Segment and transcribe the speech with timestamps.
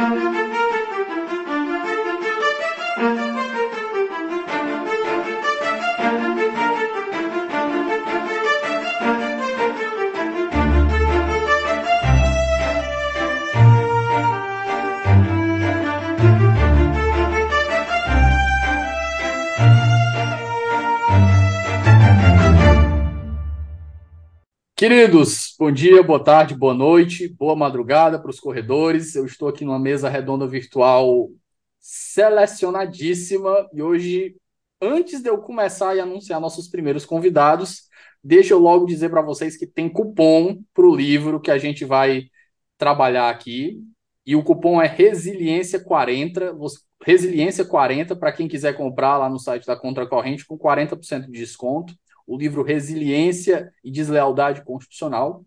[0.00, 0.29] Thank you.
[24.80, 29.14] Queridos, bom dia, boa tarde, boa noite, boa madrugada para os corredores.
[29.14, 31.28] Eu estou aqui numa mesa redonda virtual
[31.78, 34.36] selecionadíssima e hoje,
[34.80, 37.90] antes de eu começar e anunciar nossos primeiros convidados,
[38.24, 41.84] deixa eu logo dizer para vocês que tem cupom para o livro que a gente
[41.84, 42.30] vai
[42.78, 43.82] trabalhar aqui.
[44.24, 46.56] E o cupom é Resiliência 40,
[47.04, 51.92] Resiliência 40 para quem quiser comprar lá no site da Contracorrente com 40% de desconto
[52.30, 55.44] o livro Resiliência e Deslealdade Constitucional.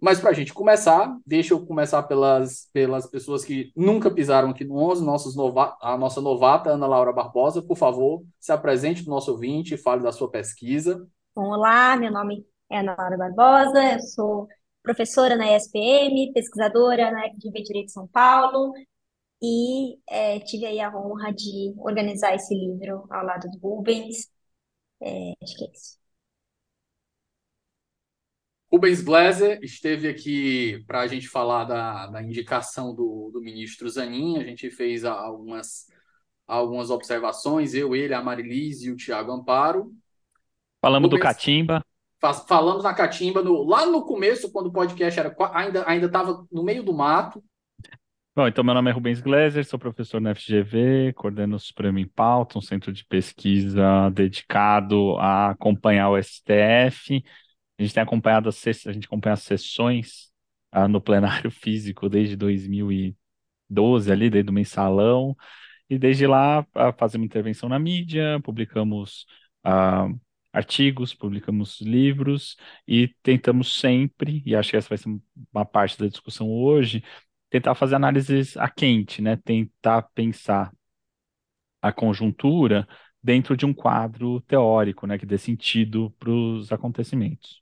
[0.00, 4.64] Mas para a gente começar, deixa eu começar pelas, pelas pessoas que nunca pisaram aqui
[4.64, 7.62] no 11, nossos nova, a nossa novata, Ana Laura Barbosa.
[7.62, 11.06] Por favor, se apresente para o nosso ouvinte e fale da sua pesquisa.
[11.36, 14.48] Olá, meu nome é Ana Laura Barbosa, eu sou
[14.82, 18.72] professora na ESPM, pesquisadora na FGV Direito de São Paulo,
[19.40, 24.28] e é, tive aí a honra de organizar esse livro ao lado do Rubens,
[25.02, 26.02] é, acho que é isso.
[28.72, 34.38] Rubens Blaser esteve aqui para a gente falar da, da indicação do, do ministro Zanin.
[34.38, 35.86] A gente fez algumas,
[36.46, 39.92] algumas observações, eu, ele, a Marilise e o Tiago Amparo.
[40.80, 41.84] Falamos Rubens, do Catimba.
[42.48, 46.62] Falamos na Catimba no, lá no começo, quando o podcast era, ainda ainda estava no
[46.62, 47.44] meio do mato.
[48.34, 52.08] Bom, então meu nome é Rubens Gleiser, sou professor na FGV, coordeno o Supremo em
[52.08, 57.22] Pauta, um centro de pesquisa dedicado a acompanhar o STF.
[57.78, 60.32] A gente tem acompanhado as, a gente acompanha as sessões
[60.70, 65.36] ah, no plenário físico desde 2012, ali, desde o mensalão,
[65.90, 69.26] e desde lá ah, fazemos intervenção na mídia, publicamos
[69.62, 70.08] ah,
[70.52, 72.56] artigos, publicamos livros
[72.88, 75.08] e tentamos sempre, e acho que essa vai ser
[75.52, 77.02] uma parte da discussão hoje,
[77.52, 79.36] tentar fazer análises a quente, né?
[79.36, 80.72] Tentar pensar
[81.82, 82.88] a conjuntura
[83.22, 85.18] dentro de um quadro teórico, né?
[85.18, 87.60] Que dê sentido para os acontecimentos.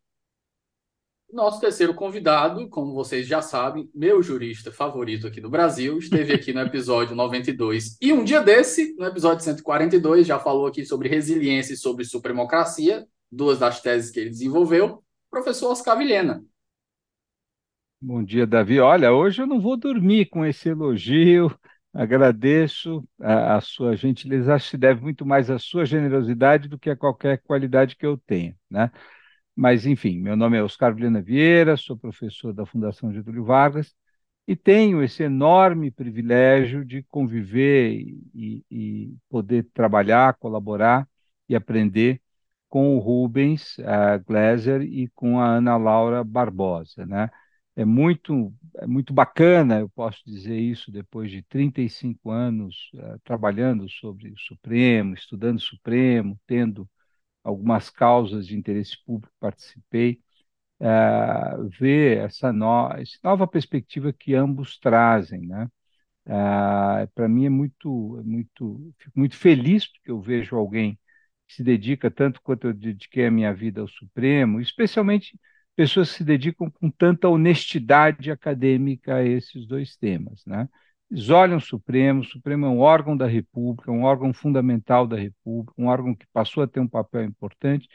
[1.32, 6.52] Nosso terceiro convidado, como vocês já sabem, meu jurista favorito aqui do Brasil, esteve aqui
[6.52, 11.74] no episódio 92 e um dia desse, no episódio 142, já falou aqui sobre resiliência
[11.74, 16.44] e sobre supremocracia, duas das teses que ele desenvolveu, professor Oscar Vilhena.
[18.02, 18.80] Bom dia, Davi.
[18.80, 21.54] Olha, hoje eu não vou dormir com esse elogio.
[21.92, 24.54] Agradeço a, a sua gentileza.
[24.54, 28.06] Acho que se deve muito mais à sua generosidade do que a qualquer qualidade que
[28.06, 28.90] eu tenha, né?
[29.56, 33.94] Mas, enfim, meu nome é Oscar Vilhena Vieira, sou professor da Fundação Getúlio Vargas
[34.48, 37.92] e tenho esse enorme privilégio de conviver
[38.34, 41.08] e, e poder trabalhar, colaborar
[41.48, 42.20] e aprender
[42.68, 47.30] com o Rubens a Gleiser e com a Ana Laura Barbosa, né?
[47.76, 53.88] É muito, é muito bacana, eu posso dizer isso, depois de 35 anos uh, trabalhando
[53.90, 56.88] sobre o Supremo, estudando o Supremo, tendo
[57.44, 60.20] algumas causas de interesse público, participei,
[60.80, 65.68] uh, ver essa, no, essa nova perspectiva que ambos trazem, né?
[66.26, 70.98] Uh, Para mim é muito, é muito, fico muito feliz porque eu vejo alguém
[71.48, 75.38] que se dedica tanto quanto eu dediquei a minha vida ao Supremo, especialmente
[75.76, 80.44] pessoas se dedicam com tanta honestidade acadêmica a esses dois temas.
[80.46, 80.68] Né?
[81.10, 85.16] Eles olham o Supremo, o Supremo é um órgão da República, um órgão fundamental da
[85.16, 87.88] República, um órgão que passou a ter um papel importante,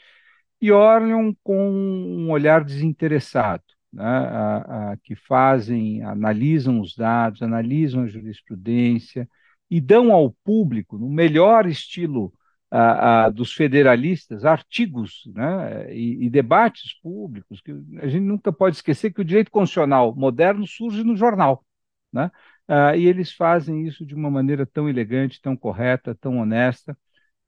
[0.61, 4.03] e olham com um olhar desinteressado, né?
[4.03, 9.29] a, a, que fazem, analisam os dados, analisam a jurisprudência
[9.69, 12.33] e dão ao público, no melhor estilo
[12.71, 17.71] a, a, dos federalistas, artigos né, e, e, debates públicos, que
[18.01, 21.65] a gente nunca pode esquecer que o direito constitucional moderno surge no jornal.
[22.11, 22.31] Né?
[22.67, 26.97] Ah, e eles fazem isso de uma maneira tão elegante, tão correta, tão honesta.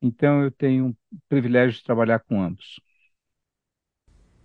[0.02, 0.98] Então eu tenho o
[1.30, 2.80] privilégio de trabalhar com ambos.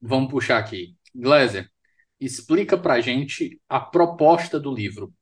[0.00, 0.94] vamos puxar aqui.
[1.14, 1.70] Gleiser,
[2.20, 5.12] explica pra gente a proposta do livro.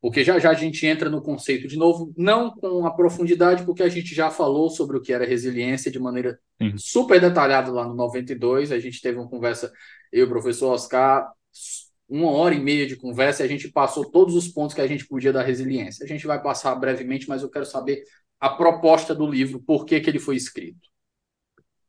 [0.00, 3.84] Porque já já a gente entra no conceito de novo, não com a profundidade, porque
[3.84, 6.76] a gente já falou sobre o que era resiliência de maneira Sim.
[6.76, 8.72] super detalhada lá no 92.
[8.72, 9.72] A gente teve uma conversa,
[10.10, 11.30] eu e o professor Oscar,
[12.08, 14.88] uma hora e meia de conversa, e a gente passou todos os pontos que a
[14.88, 16.04] gente podia da resiliência.
[16.04, 18.02] A gente vai passar brevemente, mas eu quero saber
[18.40, 20.80] a proposta do livro, por que, que ele foi escrito.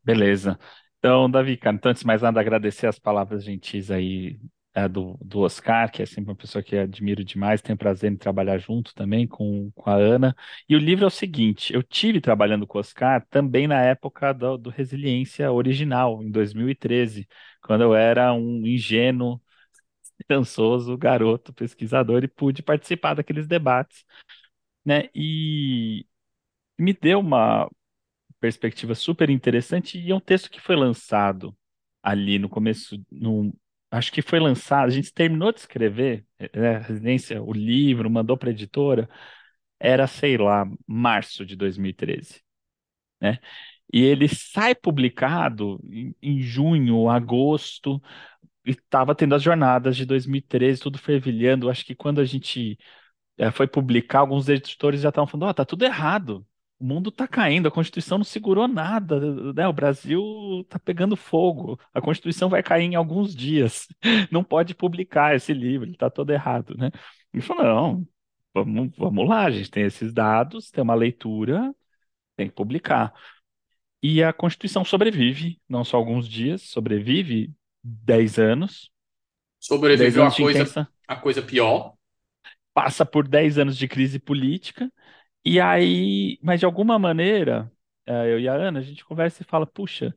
[0.04, 0.56] Beleza.
[1.04, 4.40] Então, Davi, cara, então, antes de mais nada, agradecer as palavras gentis aí
[4.72, 8.16] é, do, do Oscar, que é sempre uma pessoa que admiro demais, tenho prazer em
[8.16, 10.34] trabalhar junto também com, com a Ana.
[10.66, 14.32] E o livro é o seguinte: eu tive trabalhando com o Oscar também na época
[14.32, 17.28] do, do Resiliência original, em 2013,
[17.60, 19.38] quando eu era um ingênuo,
[20.20, 24.04] esperançoso garoto pesquisador e pude participar daqueles debates.
[24.84, 25.10] Né?
[25.14, 26.06] E
[26.78, 27.70] me deu uma,
[28.44, 31.56] perspectiva super interessante e é um texto que foi lançado
[32.02, 33.54] ali no começo, no,
[33.90, 38.50] acho que foi lançado, a gente terminou de escrever, né, Residência, o livro, mandou para
[38.50, 39.08] a editora,
[39.80, 42.42] era, sei lá, março de 2013,
[43.20, 43.38] né?
[43.92, 48.02] E ele sai publicado em, em junho, agosto,
[48.66, 51.70] e estava tendo as jornadas de 2013, tudo fervilhando.
[51.70, 52.78] Acho que quando a gente
[53.38, 56.46] é, foi publicar, alguns editores já estavam falando: ó, oh, tá tudo errado
[56.84, 59.18] o mundo está caindo, a Constituição não segurou nada,
[59.54, 59.66] né?
[59.66, 60.20] O Brasil
[60.60, 63.88] está pegando fogo, a Constituição vai cair em alguns dias,
[64.30, 66.90] não pode publicar esse livro, ele está todo errado, né?
[67.32, 68.06] Ele falou, não,
[68.52, 71.74] vamos, vamos lá, a gente tem esses dados, tem uma leitura,
[72.36, 73.14] tem que publicar.
[74.02, 77.50] E a Constituição sobrevive, não só alguns dias, sobrevive
[77.82, 78.90] 10 anos.
[79.58, 81.94] Sobreviveu a coisa, a coisa pior.
[82.74, 84.92] Passa por 10 anos de crise política,
[85.44, 87.70] e aí, mas de alguma maneira,
[88.06, 90.14] eh, eu e a Ana, a gente conversa e fala, puxa,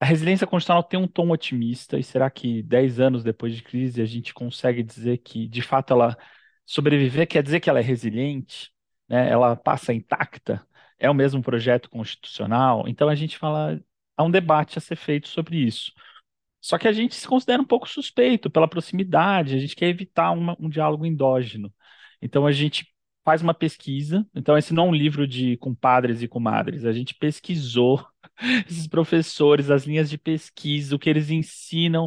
[0.00, 4.02] a resiliência constitucional tem um tom otimista, e será que 10 anos depois de crise
[4.02, 6.16] a gente consegue dizer que, de fato, ela
[6.66, 8.72] sobreviver quer dizer que ela é resiliente,
[9.08, 9.28] né?
[9.30, 10.66] Ela passa intacta,
[10.98, 12.86] é o mesmo projeto constitucional?
[12.88, 13.80] Então a gente fala,
[14.16, 15.92] há um debate a ser feito sobre isso.
[16.60, 20.32] Só que a gente se considera um pouco suspeito pela proximidade, a gente quer evitar
[20.32, 21.72] uma, um diálogo endógeno.
[22.22, 22.93] Então a gente
[23.24, 24.26] faz uma pesquisa.
[24.34, 26.84] Então, esse não é um livro de compadres e comadres.
[26.84, 28.04] A gente pesquisou
[28.68, 32.06] esses professores, as linhas de pesquisa, o que eles ensinam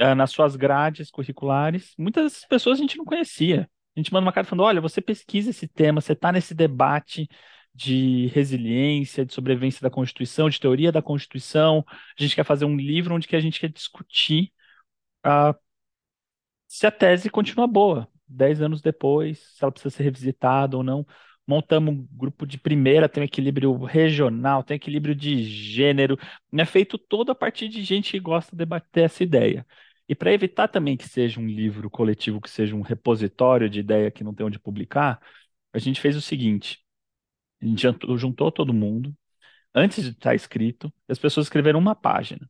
[0.00, 1.92] uh, nas suas grades curriculares.
[1.98, 3.68] Muitas pessoas a gente não conhecia.
[3.96, 7.28] A gente manda uma carta falando: olha, você pesquisa esse tema, você está nesse debate
[7.74, 11.84] de resiliência, de sobrevivência da Constituição, de teoria da Constituição.
[12.18, 14.52] A gente quer fazer um livro onde que a gente quer discutir
[15.26, 15.54] uh,
[16.68, 21.06] se a tese continua boa, dez anos depois, se ela precisa ser revisitada ou não.
[21.46, 26.16] Montamos um grupo de primeira, tem um equilíbrio regional, tem equilíbrio de gênero.
[26.52, 29.66] É feito todo a partir de gente que gosta de debater essa ideia.
[30.08, 34.10] E para evitar também que seja um livro coletivo, que seja um repositório de ideia
[34.10, 35.20] que não tem onde publicar,
[35.72, 36.84] a gente fez o seguinte:
[37.62, 37.86] a gente
[38.16, 39.16] juntou todo mundo,
[39.74, 42.48] antes de estar escrito, as pessoas escreveram uma página.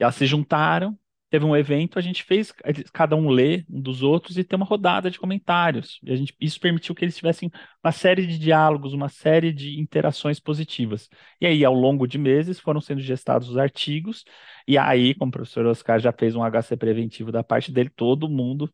[0.00, 0.98] E elas se juntaram
[1.30, 2.52] teve um evento, a gente fez
[2.92, 5.98] cada um ler um dos outros e ter uma rodada de comentários.
[6.02, 7.50] E a gente, isso permitiu que eles tivessem
[7.82, 11.08] uma série de diálogos, uma série de interações positivas.
[11.40, 14.24] E aí, ao longo de meses, foram sendo gestados os artigos,
[14.66, 18.28] e aí, como o professor Oscar já fez um HC preventivo da parte dele, todo
[18.28, 18.72] mundo,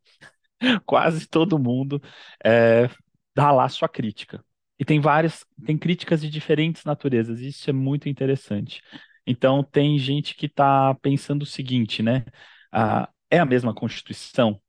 [0.86, 2.00] quase todo mundo,
[2.44, 2.88] é,
[3.34, 4.44] dá lá sua crítica.
[4.78, 8.82] E tem várias, tem críticas de diferentes naturezas, isso é muito interessante.
[9.26, 12.24] Então, tem gente que está pensando o seguinte, né?
[12.72, 14.60] Ah, é a mesma Constituição?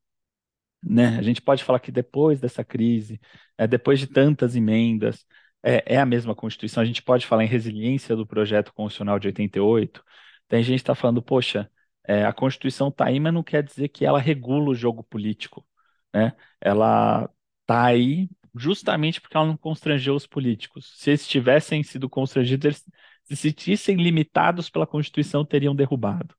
[0.82, 1.18] Né?
[1.18, 3.20] A gente pode falar que depois dessa crise,
[3.58, 5.26] é, depois de tantas emendas,
[5.64, 6.82] é, é, a mesma Constituição.
[6.82, 10.04] A gente pode falar em resiliência do projeto constitucional de 88.
[10.48, 11.70] Tem gente que está falando, poxa,
[12.08, 15.66] é, a Constituição está aí, mas não quer dizer que ela regula o jogo político.
[16.14, 16.34] Né?
[16.62, 17.30] Ela
[17.62, 20.94] está aí justamente porque ela não constrangeu os políticos.
[20.98, 22.86] Se eles tivessem sido constrangidos, eles
[23.27, 26.36] se sentissem limitados pela Constituição, teriam derrubado.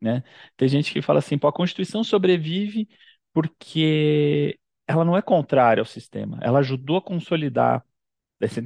[0.00, 0.22] Né?
[0.56, 2.88] Tem gente que fala assim, Pô, a Constituição sobrevive
[3.32, 7.84] porque ela não é contrária ao sistema, ela ajudou a consolidar.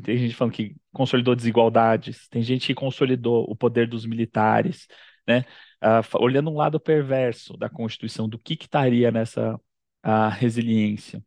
[0.04, 4.87] Tem gente falando que consolidou desigualdades, tem gente que consolidou o poder dos militares,
[5.26, 5.45] né?
[5.83, 11.23] Uh, olhando um lado perverso da Constituição, do que, que estaria nessa uh, resiliência,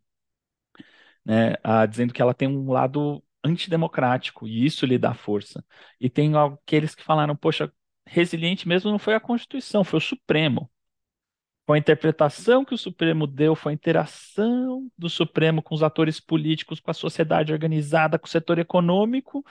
[1.25, 1.53] né?
[1.65, 5.63] Uh, dizendo que ela tem um lado antidemocrático e isso lhe dá força.
[5.99, 7.71] E tem aqueles que falaram, poxa,
[8.05, 10.69] resiliente mesmo não foi a Constituição, foi o Supremo.
[11.65, 16.19] Foi a interpretação que o Supremo deu, foi a interação do Supremo com os atores
[16.19, 19.45] políticos, com a sociedade organizada, com o setor econômico,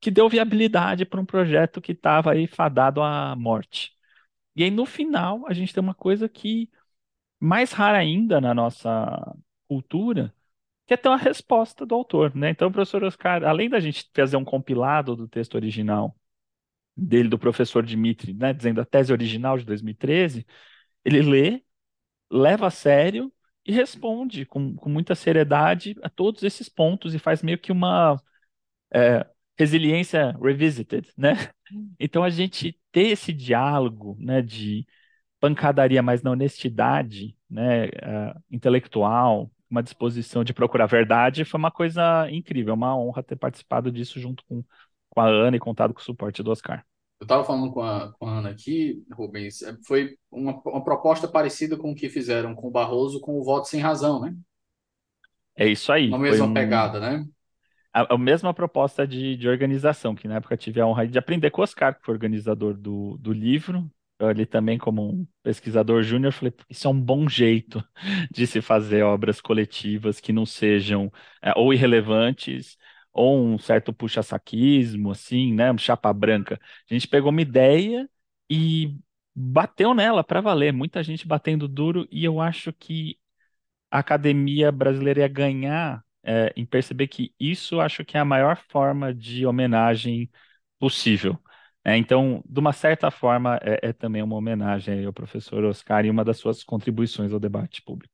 [0.00, 3.92] que deu viabilidade para um projeto que estava aí fadado à morte.
[4.56, 6.70] E aí, no final, a gente tem uma coisa que,
[7.40, 9.36] mais rara ainda na nossa
[9.68, 10.34] cultura,
[10.86, 12.50] que é ter uma resposta do autor, né?
[12.50, 16.16] Então, o professor Oscar, além da gente fazer um compilado do texto original
[16.96, 20.46] dele, do professor Dimitri, né, dizendo a tese original de 2013,
[21.04, 21.64] ele lê,
[22.30, 23.32] leva a sério
[23.66, 28.20] e responde com, com muita seriedade a todos esses pontos e faz meio que uma
[28.92, 29.26] é,
[29.58, 31.32] resiliência revisited, né?
[31.98, 34.86] Então a gente ter esse diálogo, né, de
[35.40, 41.70] pancadaria, mas na honestidade, né, uh, intelectual, uma disposição de procurar a verdade, foi uma
[41.70, 44.64] coisa incrível, uma honra ter participado disso junto com,
[45.08, 46.84] com a Ana e contado com o suporte do Oscar.
[47.18, 51.26] Eu estava falando com a, com a Ana aqui, Rubens, é, foi uma, uma proposta
[51.26, 54.36] parecida com o que fizeram com o Barroso com o voto sem razão, né?
[55.56, 56.08] É isso aí.
[56.08, 56.52] Uma mesma um...
[56.52, 57.24] pegada, né?
[57.92, 61.50] A, a, mesma proposta de, de organização, que na época tive a honra de aprender
[61.50, 66.32] com o Oscar, que foi organizador do, do livro, ali também como um pesquisador júnior,
[66.32, 67.82] falei, isso é um bom jeito
[68.32, 72.76] de se fazer obras coletivas que não sejam é, ou irrelevantes
[73.12, 76.60] ou um certo puxa-saquismo, assim, né, um chapa branca.
[76.90, 78.08] A gente pegou uma ideia
[78.50, 78.96] e
[79.34, 83.18] bateu nela para valer, muita gente batendo duro e eu acho que
[83.90, 88.56] a academia brasileira ia ganhar é, em perceber que isso acho que é a maior
[88.68, 90.30] forma de homenagem
[90.78, 91.38] possível.
[91.86, 96.10] É, então, de uma certa forma, é, é também uma homenagem ao professor Oscar e
[96.10, 98.12] uma das suas contribuições ao debate público.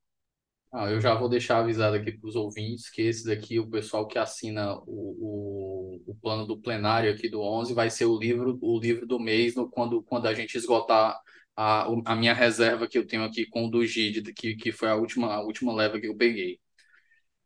[0.70, 4.06] Ah, eu já vou deixar avisado aqui para os ouvintes que esse daqui, o pessoal
[4.06, 8.58] que assina o, o, o, plano do plenário aqui do 11, vai ser o livro
[8.60, 11.18] o livro do mês no, quando, quando a gente esgotar
[11.56, 14.90] a, a minha reserva que eu tenho aqui com o do GID, que, que foi
[14.90, 16.60] a última, a última leva que eu peguei.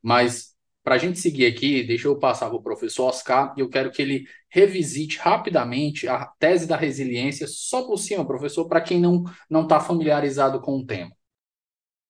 [0.03, 0.56] Mas
[0.87, 3.91] para a gente seguir aqui, deixa eu passar para o professor Oscar e eu quero
[3.91, 9.25] que ele revisite rapidamente a tese da resiliência, só por cima, professor, para quem não
[9.63, 11.11] está familiarizado com o tema.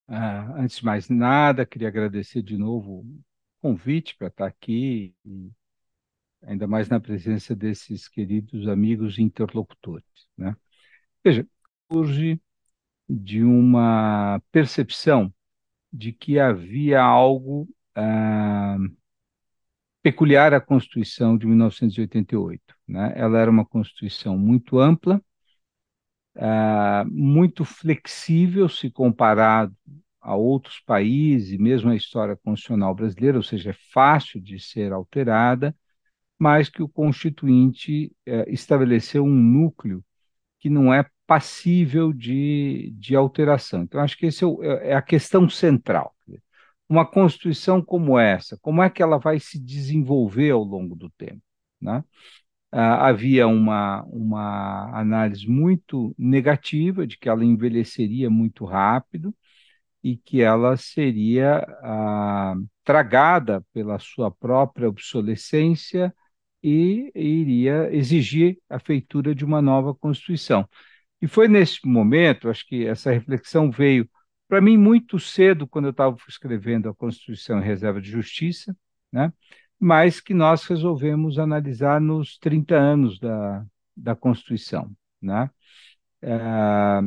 [0.06, 3.22] Ah, antes de mais nada, queria agradecer de novo o
[3.62, 5.50] convite para estar aqui, e
[6.42, 10.04] ainda mais na presença desses queridos amigos interlocutores.
[10.36, 10.54] Né?
[11.24, 11.48] Veja,
[11.90, 12.38] surge
[13.08, 15.32] de uma percepção
[15.90, 17.66] de que havia algo
[17.96, 18.76] ah,
[20.02, 22.62] peculiar à Constituição de 1988.
[22.86, 23.12] Né?
[23.16, 25.20] Ela era uma Constituição muito ampla,
[26.36, 29.74] ah, muito flexível se comparado
[30.20, 35.74] a outros países, mesmo a história constitucional brasileira, ou seja, é fácil de ser alterada,
[36.38, 40.04] mas que o Constituinte eh, estabeleceu um núcleo
[40.60, 43.82] que não é passível de, de alteração.
[43.84, 46.15] Então, acho que esse é, é a questão central
[46.88, 51.42] uma Constituição como essa, como é que ela vai se desenvolver ao longo do tempo?
[51.80, 52.04] Né?
[52.72, 59.34] Ah, havia uma, uma análise muito negativa de que ela envelheceria muito rápido
[60.02, 66.14] e que ela seria ah, tragada pela sua própria obsolescência
[66.62, 70.68] e iria exigir a feitura de uma nova Constituição.
[71.20, 74.08] E foi nesse momento, acho que essa reflexão veio
[74.48, 78.76] para mim, muito cedo, quando eu estava escrevendo a Constituição Reserva de Justiça,
[79.12, 79.32] né?
[79.78, 83.64] mas que nós resolvemos analisar nos 30 anos da,
[83.96, 84.90] da Constituição.
[85.20, 85.50] Né?
[86.22, 87.00] É,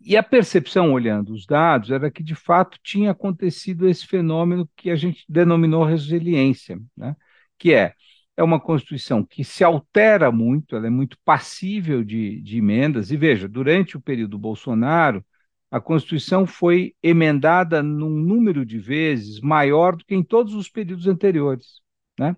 [0.00, 4.90] e a percepção, olhando os dados, era que, de fato, tinha acontecido esse fenômeno que
[4.90, 7.16] a gente denominou resiliência, né?
[7.58, 7.94] que é,
[8.36, 13.16] é uma Constituição que se altera muito, ela é muito passível de, de emendas, e
[13.16, 15.24] veja, durante o período Bolsonaro,
[15.70, 21.06] a Constituição foi emendada num número de vezes maior do que em todos os períodos
[21.06, 21.80] anteriores,
[22.18, 22.36] né?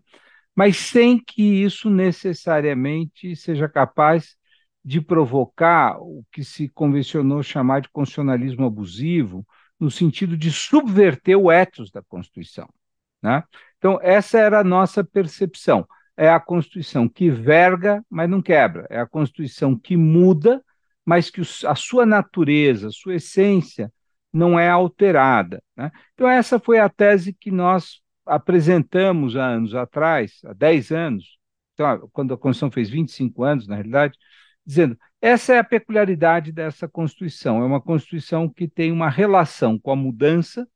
[0.55, 4.37] mas sem que isso necessariamente seja capaz
[4.85, 9.47] de provocar o que se convencionou chamar de constitucionalismo abusivo,
[9.79, 12.69] no sentido de subverter o ethos da Constituição.
[13.23, 13.43] Né?
[13.79, 15.87] Então, essa era a nossa percepção.
[16.17, 18.87] É a Constituição que verga, mas não quebra.
[18.91, 20.63] É a Constituição que muda,
[21.05, 23.93] mas que a sua natureza, a sua essência
[24.33, 25.63] não é alterada.
[25.77, 25.91] Né?
[26.15, 31.39] Então, essa foi a tese que nós apresentamos há anos atrás, há 10 anos,
[31.75, 34.17] então, quando a Constituição fez 25 anos, na realidade,
[34.65, 37.63] dizendo essa é a peculiaridade dessa Constituição.
[37.63, 40.67] É uma Constituição que tem uma relação com a mudança,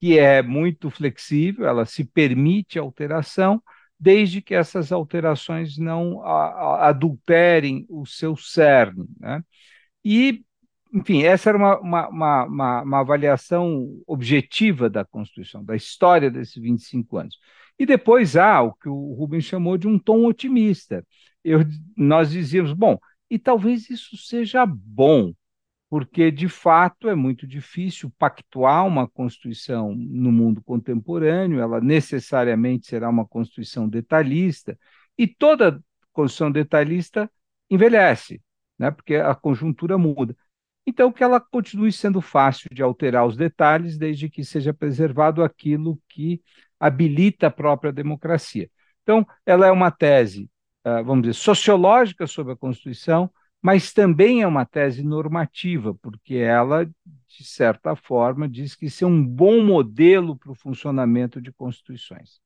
[0.00, 3.62] que é muito flexível, ela se permite alteração,
[3.98, 9.06] desde que essas alterações não adulterem o seu cerne.
[9.18, 9.42] Né?
[10.04, 10.44] E,
[10.92, 12.08] enfim, essa era uma, uma,
[12.44, 17.38] uma, uma, avaliação objetiva da Constituição, da história desses 25 anos.
[17.78, 21.04] E depois há o que o Rubens chamou de um tom otimista.
[21.44, 21.60] Eu,
[21.96, 22.98] nós dizíamos, bom,
[23.30, 25.32] e talvez isso seja bom,
[25.88, 33.08] porque de fato é muito difícil pactuar uma Constituição no mundo contemporâneo, ela necessariamente será
[33.08, 34.78] uma Constituição detalhista,
[35.16, 37.30] e toda Constituição detalhista
[37.70, 38.42] envelhece,
[38.78, 40.36] né, porque a conjuntura muda.
[40.86, 46.00] Então, que ela continue sendo fácil de alterar os detalhes, desde que seja preservado aquilo
[46.08, 46.40] que
[46.78, 48.70] habilita a própria democracia.
[49.02, 50.48] Então, ela é uma tese,
[50.84, 53.30] ah, vamos dizer, sociológica sobre a Constituição,
[53.62, 59.06] mas também é uma tese normativa, porque ela, de certa forma, diz que isso é
[59.06, 62.40] um bom modelo para o funcionamento de constituições.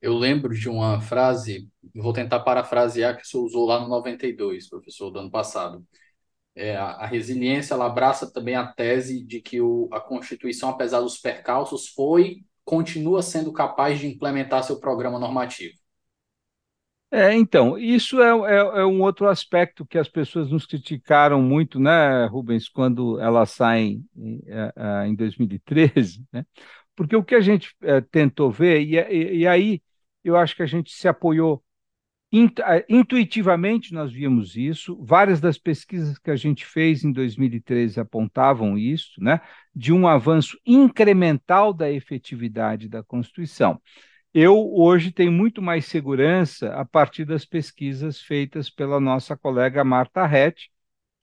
[0.00, 5.10] Eu lembro de uma frase, vou tentar parafrasear, que você usou lá no 92, professor,
[5.10, 5.82] do ano passado.
[6.54, 11.00] É, a, a, resiliência ela abraça também a tese de que o, a Constituição, apesar
[11.00, 15.74] dos percalços, foi continua sendo capaz de implementar seu programa normativo.
[17.16, 21.78] É, então, isso é, é, é, um outro aspecto que as pessoas nos criticaram muito,
[21.78, 24.72] né, Rubens, quando elas saem em, é,
[25.04, 26.44] é, em 2013, né?
[26.96, 29.80] Porque o que a gente é, tentou ver, e, e, e, aí
[30.24, 31.62] eu acho que a gente se apoiou
[32.88, 39.22] intuitivamente, nós vimos isso, várias das pesquisas que a gente fez em 2013 apontavam isso,
[39.22, 39.40] né?
[39.72, 43.80] De um avanço incremental da efetividade da Constituição.
[44.34, 50.26] Eu hoje tenho muito mais segurança a partir das pesquisas feitas pela nossa colega Marta
[50.26, 50.70] Rett,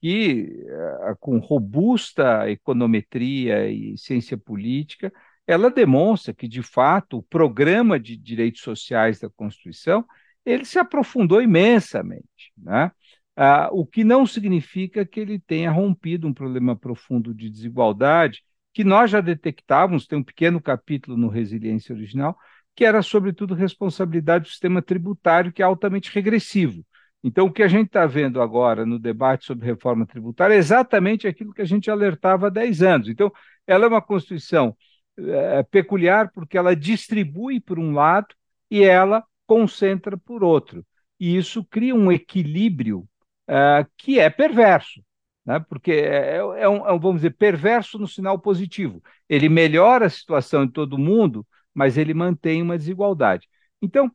[0.00, 5.12] que, eh, com robusta econometria e ciência política,
[5.46, 10.06] ela demonstra que, de fato, o programa de direitos sociais da Constituição
[10.44, 12.90] ele se aprofundou imensamente, né?
[13.36, 18.42] Ah, o que não significa que ele tenha rompido um problema profundo de desigualdade,
[18.74, 22.36] que nós já detectávamos, tem um pequeno capítulo no Resiliência Original,
[22.74, 26.84] que era, sobretudo, responsabilidade do sistema tributário, que é altamente regressivo.
[27.24, 31.28] Então, o que a gente está vendo agora no debate sobre reforma tributária é exatamente
[31.28, 33.08] aquilo que a gente alertava há 10 anos.
[33.08, 33.30] Então,
[33.66, 34.76] ela é uma Constituição
[35.16, 38.34] é, peculiar porque ela distribui por um lado
[38.70, 40.84] e ela concentra por outro.
[41.20, 43.06] E isso cria um equilíbrio
[43.48, 45.04] uh, que é perverso,
[45.44, 45.60] né?
[45.68, 49.02] porque é, é, é, um, é, um, vamos dizer, perverso no sinal positivo.
[49.28, 53.48] Ele melhora a situação de todo mundo, mas ele mantém uma desigualdade.
[53.80, 54.06] Então,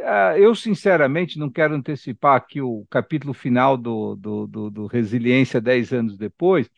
[0.00, 5.60] uh, eu sinceramente não quero antecipar aqui o capítulo final do, do, do, do Resiliência
[5.60, 6.68] dez anos depois,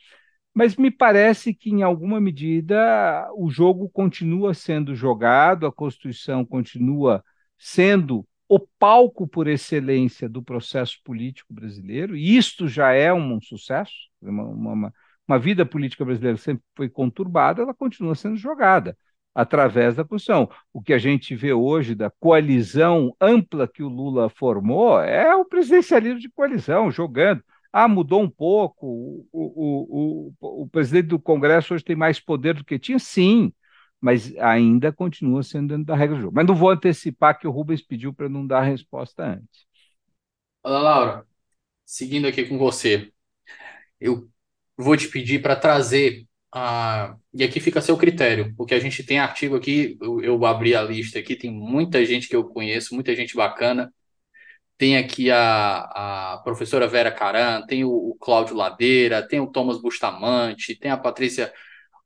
[0.54, 7.22] mas me parece que, em alguma medida, o jogo continua sendo jogado, a Constituição continua
[7.56, 13.92] sendo o palco por excelência do processo político brasileiro, e isto já é um sucesso,
[14.22, 14.94] uma, uma,
[15.28, 18.96] uma vida política brasileira sempre foi conturbada, ela continua sendo jogada
[19.38, 20.50] através da Constituição.
[20.72, 25.44] O que a gente vê hoje da coalizão ampla que o Lula formou é o
[25.44, 27.40] presidencialismo de coalizão, jogando.
[27.72, 32.54] Ah, mudou um pouco, o, o, o, o presidente do Congresso hoje tem mais poder
[32.54, 32.98] do que tinha?
[32.98, 33.52] Sim,
[34.00, 36.34] mas ainda continua sendo dentro da regra do jogo.
[36.34, 39.68] Mas não vou antecipar que o Rubens pediu para não dar a resposta antes.
[40.64, 41.26] Olá, Laura,
[41.86, 43.12] seguindo aqui com você,
[44.00, 44.28] eu
[44.76, 47.16] vou te pedir para trazer a.
[47.34, 50.74] E aqui fica a seu critério, porque a gente tem artigo aqui, eu, eu abri
[50.74, 53.92] a lista aqui, tem muita gente que eu conheço, muita gente bacana.
[54.76, 59.80] Tem aqui a, a professora Vera Caran, tem o, o Cláudio Ladeira, tem o Thomas
[59.80, 61.52] Bustamante, tem a Patrícia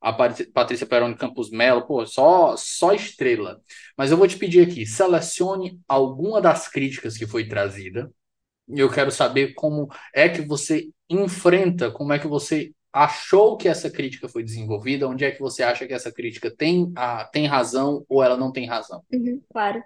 [0.02, 3.60] a Patrícia Peroni Campos Melo, pô, só, só estrela.
[3.96, 8.10] Mas eu vou te pedir aqui, selecione alguma das críticas que foi trazida.
[8.68, 13.68] E eu quero saber como é que você enfrenta, como é que você achou que
[13.68, 17.46] essa crítica foi desenvolvida, onde é que você acha que essa crítica tem, a, tem
[17.46, 19.02] razão ou ela não tem razão.
[19.12, 19.82] Uhum, claro.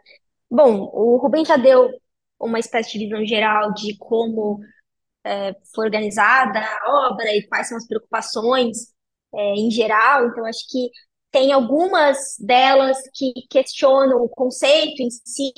[0.51, 1.88] Bom, o Rubem já deu
[2.38, 4.61] uma espécie de visão geral de como
[5.25, 8.95] é, foi organizada a obra e quais são as preocupações
[9.35, 10.90] é, em geral, então acho que
[11.31, 15.53] tem algumas delas que questionam o conceito em si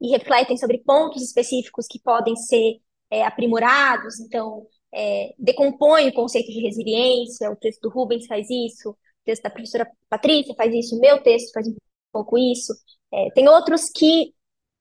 [0.00, 2.78] e refletem sobre pontos específicos que podem ser
[3.10, 4.20] é, aprimorados.
[4.20, 9.42] Então, é, decompõe o conceito de resiliência, o texto do Rubens faz isso, o texto
[9.42, 11.76] da professora Patrícia faz isso, o meu texto faz um
[12.12, 12.72] pouco isso.
[13.12, 14.34] É, tem outros que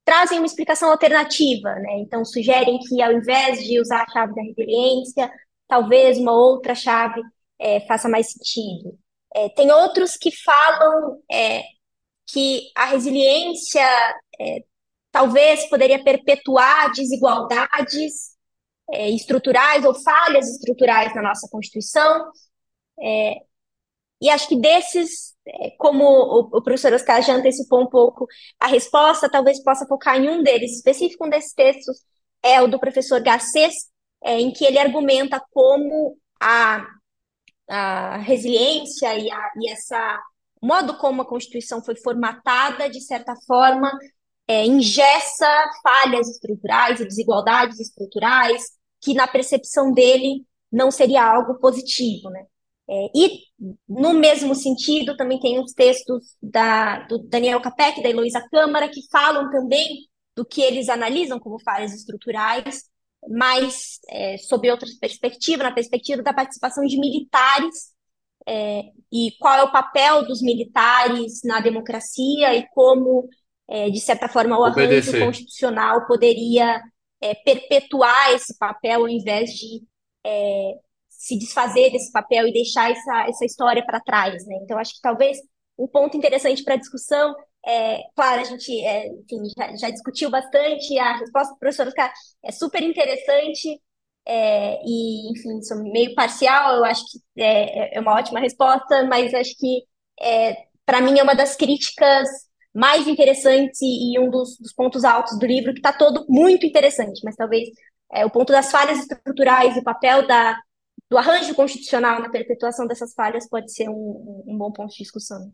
[0.05, 1.99] trazem uma explicação alternativa, né?
[1.99, 5.29] Então, sugerem que ao invés de usar a chave da resiliência,
[5.67, 7.21] talvez uma outra chave
[7.59, 8.97] é, faça mais sentido.
[9.35, 11.63] É, tem outros que falam é,
[12.25, 13.81] que a resiliência
[14.39, 14.63] é,
[15.11, 18.36] talvez poderia perpetuar desigualdades
[18.91, 22.31] é, estruturais ou falhas estruturais na nossa Constituição.
[22.99, 23.35] É,
[24.21, 28.27] e acho que desses, é, como o, o, professor Oscar já antecipou um pouco,
[28.59, 32.01] a resposta talvez possa focar em um deles, específico um desses textos,
[32.41, 33.73] é o do professor Garcês,
[34.23, 36.85] é, em que ele argumenta como a,
[37.69, 40.19] a resiliência e, a, e essa
[40.61, 43.91] modo como a Constituição foi formatada, de certa forma,
[44.47, 45.47] é, ingessa
[45.83, 48.63] falhas estruturais e desigualdades estruturais,
[49.01, 52.45] que na percepção dele não seria algo positivo, né?
[52.89, 53.39] É, e,
[53.87, 59.01] no mesmo sentido, também tem os textos da, do Daniel Capec, da Heloísa Câmara, que
[59.11, 62.83] falam também do que eles analisam como falhas estruturais,
[63.29, 67.91] mas é, sob outra perspectiva, na perspectiva da participação de militares
[68.47, 73.27] é, e qual é o papel dos militares na democracia e como,
[73.69, 76.81] é, de certa forma, o arranjo constitucional poderia
[77.21, 79.83] é, perpetuar esse papel ao invés de
[80.25, 80.73] é,
[81.09, 84.45] se desfazer desse papel e deixar essa, essa história para trás.
[84.45, 84.59] Né?
[84.61, 85.37] Então, acho que talvez
[85.77, 90.29] um ponto interessante para a discussão é, claro, a gente é, enfim, já, já, discutiu
[90.29, 93.81] bastante, a resposta do professor Oscar é super interessante,
[94.25, 99.33] é, e, enfim, sou meio parcial, eu acho que é, é uma ótima resposta, mas
[99.33, 99.83] acho que,
[100.21, 102.29] é, para mim, é uma das críticas
[102.73, 106.65] mais interessantes e, e um dos, dos, pontos altos do livro, que está todo muito
[106.65, 107.69] interessante, mas talvez
[108.11, 110.57] é, o ponto das falhas estruturais, o papel da,
[111.09, 115.51] do arranjo constitucional na perpetuação dessas falhas pode ser um, um bom ponto de discussão.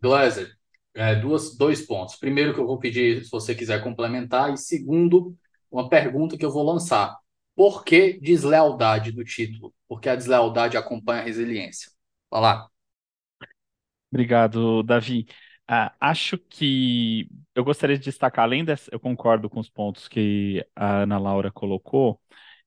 [0.00, 0.52] Glaser,
[0.94, 2.16] é, duas, dois pontos.
[2.16, 5.36] Primeiro, que eu vou pedir se você quiser complementar, e segundo,
[5.70, 7.16] uma pergunta que eu vou lançar.
[7.54, 9.74] Por que deslealdade do título?
[9.88, 11.90] Porque a deslealdade acompanha a resiliência.
[12.30, 12.68] Vai lá.
[14.12, 15.26] Obrigado, Davi.
[15.68, 20.64] Ah, acho que eu gostaria de destacar, além dessa, eu concordo com os pontos que
[20.76, 22.20] a Ana Laura colocou,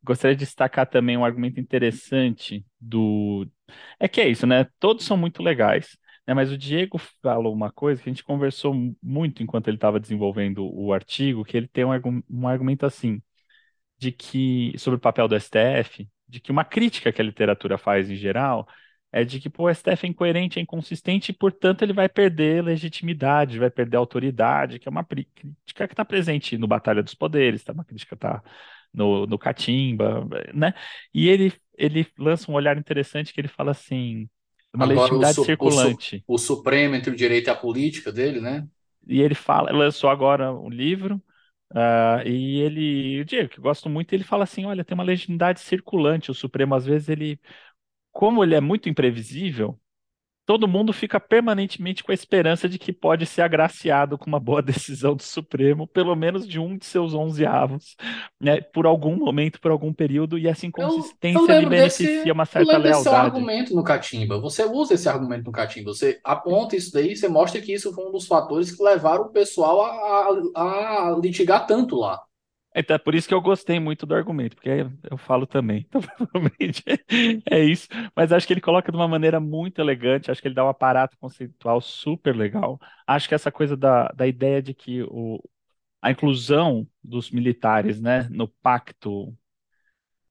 [0.04, 3.47] gostaria de destacar também um argumento interessante do.
[3.99, 4.65] É que é isso, né?
[4.80, 5.97] Todos são muito legais,
[6.28, 6.34] né?
[6.34, 10.65] Mas o Diego falou uma coisa que a gente conversou muito enquanto ele estava desenvolvendo
[10.73, 11.91] o artigo, que ele tem um,
[12.30, 13.21] um argumento assim,
[13.97, 18.10] de que, sobre o papel do STF, de que uma crítica que a literatura faz
[18.10, 18.67] em geral
[19.12, 22.63] é de que pô, o STF é incoerente, é inconsistente e, portanto, ele vai perder
[22.63, 27.63] legitimidade, vai perder autoridade, que é uma crítica que está presente no Batalha dos Poderes,
[27.63, 27.74] tá?
[27.74, 28.43] uma crítica que está
[28.93, 30.74] no, no Catimba, né?
[31.13, 34.28] E ele, ele lança um olhar interessante que ele fala assim,
[34.74, 36.24] uma Agora, legitimidade o, circulante.
[36.28, 38.67] O, o, Supremo entre o direito e a política dele, né?
[39.08, 41.15] E ele fala, lançou agora um livro,
[41.74, 45.04] uh, e ele, o Diego, que eu gosto muito, ele fala assim: olha, tem uma
[45.04, 46.30] legitimidade circulante.
[46.30, 47.39] O Supremo, às vezes, ele,
[48.19, 49.79] como ele é muito imprevisível,
[50.45, 54.60] todo mundo fica permanentemente com a esperança de que pode ser agraciado com uma boa
[54.62, 57.95] decisão do Supremo, pelo menos de um de seus onze avos,
[58.38, 62.32] né, por algum momento, por algum período, e essa inconsistência eu, eu lhe beneficia desse,
[62.34, 62.99] uma certa eu lealdade.
[62.99, 64.38] Esse argumento no Catimba.
[64.41, 68.05] Você usa esse argumento no Catimba, você aponta isso daí, você mostra que isso foi
[68.05, 70.27] um dos fatores que levaram o pessoal a,
[70.58, 72.21] a, a litigar tanto lá.
[72.79, 74.69] Então, é por isso que eu gostei muito do argumento, porque
[75.09, 75.85] eu falo também.
[75.89, 76.83] Então, provavelmente
[77.49, 77.87] é isso.
[78.15, 80.69] Mas acho que ele coloca de uma maneira muito elegante, acho que ele dá um
[80.69, 82.79] aparato conceitual super legal.
[83.05, 85.41] Acho que essa coisa da, da ideia de que o,
[86.01, 89.35] a inclusão dos militares né, no pacto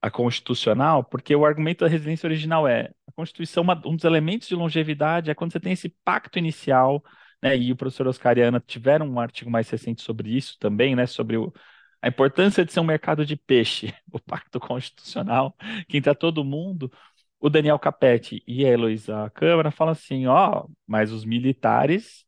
[0.01, 4.47] a constitucional, porque o argumento da resiliência original é a Constituição, uma, um dos elementos
[4.49, 7.03] de longevidade é quando você tem esse pacto inicial,
[7.43, 10.95] né, e o professor Oscar e Ana tiveram um artigo mais recente sobre isso também,
[10.95, 11.53] né, sobre o
[12.01, 15.55] a importância de ser um mercado de peixe, o pacto constitucional,
[15.89, 16.93] que entra todo mundo.
[17.41, 22.25] O Daniel Capete e a Heloísa Câmara falam assim: ó, oh, mas os militares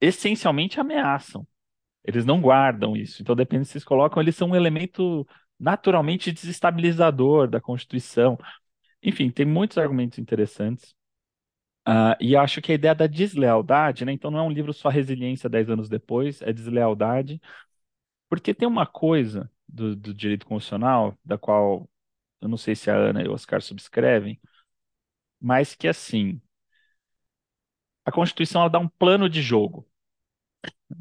[0.00, 1.46] essencialmente ameaçam.
[2.04, 3.22] Eles não guardam isso.
[3.22, 5.26] Então, depende se vocês colocam, eles são um elemento
[5.58, 8.38] naturalmente desestabilizador da Constituição.
[9.02, 10.94] Enfim, tem muitos argumentos interessantes.
[11.88, 14.12] Uh, e acho que a ideia da deslealdade, né?
[14.12, 17.40] Então, não é um livro só resiliência dez anos depois, é deslealdade.
[18.30, 21.90] Porque tem uma coisa do, do direito constitucional, da qual
[22.40, 24.40] eu não sei se a Ana e o Oscar subscrevem,
[25.40, 26.40] mas que assim,
[28.04, 29.88] a Constituição ela dá um plano de jogo.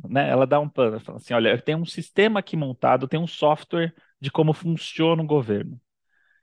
[0.08, 0.30] Né?
[0.30, 3.94] Ela dá um plano, fala assim, olha, tem um sistema aqui montado, tem um software
[4.20, 5.80] de como funciona o governo.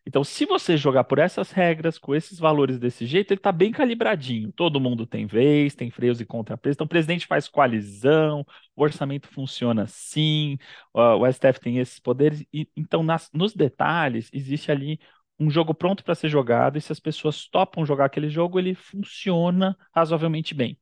[0.06, 3.72] Então, se você jogar por essas regras, com esses valores desse jeito, ele está bem
[3.72, 4.52] calibradinho.
[4.52, 6.76] Todo mundo tem vez, tem freios e contrapesos.
[6.76, 10.58] Então, o presidente faz coalizão, o orçamento funciona assim,
[10.94, 12.46] o STF tem esses poderes.
[12.52, 15.00] E, então, nas, nos detalhes, existe ali
[15.40, 18.74] um jogo pronto para ser jogado, e se as pessoas topam jogar aquele jogo, ele
[18.74, 20.78] funciona razoavelmente bem.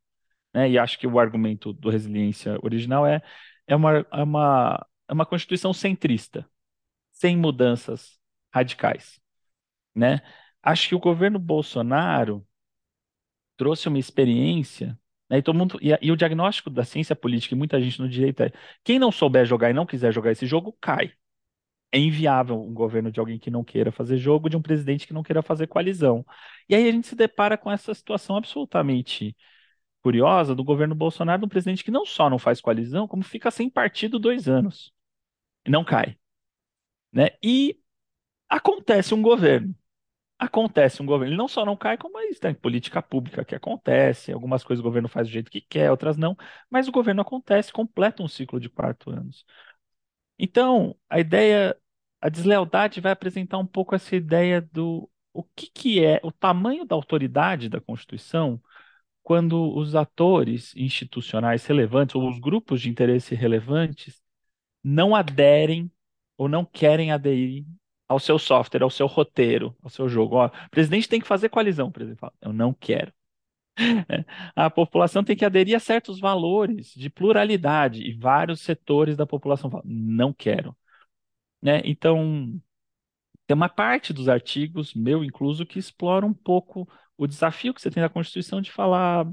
[0.52, 0.70] Né?
[0.70, 3.22] E acho que o argumento do resiliência original é,
[3.66, 6.48] é, uma, é, uma, é uma constituição centrista,
[7.10, 8.22] sem mudanças
[8.54, 9.20] radicais,
[9.94, 10.20] né?
[10.62, 12.46] Acho que o governo Bolsonaro
[13.56, 15.38] trouxe uma experiência, né?
[15.38, 18.42] E todo mundo e, e o diagnóstico da ciência política e muita gente no direito
[18.42, 18.52] é
[18.84, 21.12] quem não souber jogar e não quiser jogar esse jogo cai.
[21.92, 25.12] É inviável um governo de alguém que não queira fazer jogo, de um presidente que
[25.14, 26.26] não queira fazer coalizão.
[26.68, 29.36] E aí a gente se depara com essa situação absolutamente
[30.02, 33.50] curiosa do governo Bolsonaro, de um presidente que não só não faz coalizão, como fica
[33.50, 34.92] sem partido dois anos.
[35.66, 36.18] E não cai.
[37.12, 37.30] Né?
[37.42, 37.78] E
[38.48, 39.74] acontece um governo.
[40.38, 41.32] Acontece um governo.
[41.32, 44.32] Ele não só não cai, como isso tem política pública que acontece.
[44.32, 46.36] Algumas coisas o governo faz do jeito que quer, outras não.
[46.70, 49.44] Mas o governo acontece, completa um ciclo de quatro anos.
[50.38, 51.76] Então, a ideia,
[52.20, 56.84] a deslealdade vai apresentar um pouco essa ideia do o que, que é o tamanho
[56.84, 58.62] da autoridade da Constituição
[59.22, 64.22] quando os atores institucionais relevantes ou os grupos de interesse relevantes
[64.82, 65.90] não aderem
[66.36, 67.66] ou não querem aderir
[68.08, 70.36] ao seu software, ao seu roteiro, ao seu jogo.
[70.36, 73.12] Ó, o presidente tem que fazer coalizão, o presidente fala, eu não quero.
[74.54, 79.70] A população tem que aderir a certos valores de pluralidade e vários setores da população
[79.70, 80.76] falam, não quero.
[81.60, 81.80] Né?
[81.84, 82.60] Então,
[83.46, 87.90] tem uma parte dos artigos, meu incluso, que explora um pouco o desafio que você
[87.90, 89.26] tem na Constituição de falar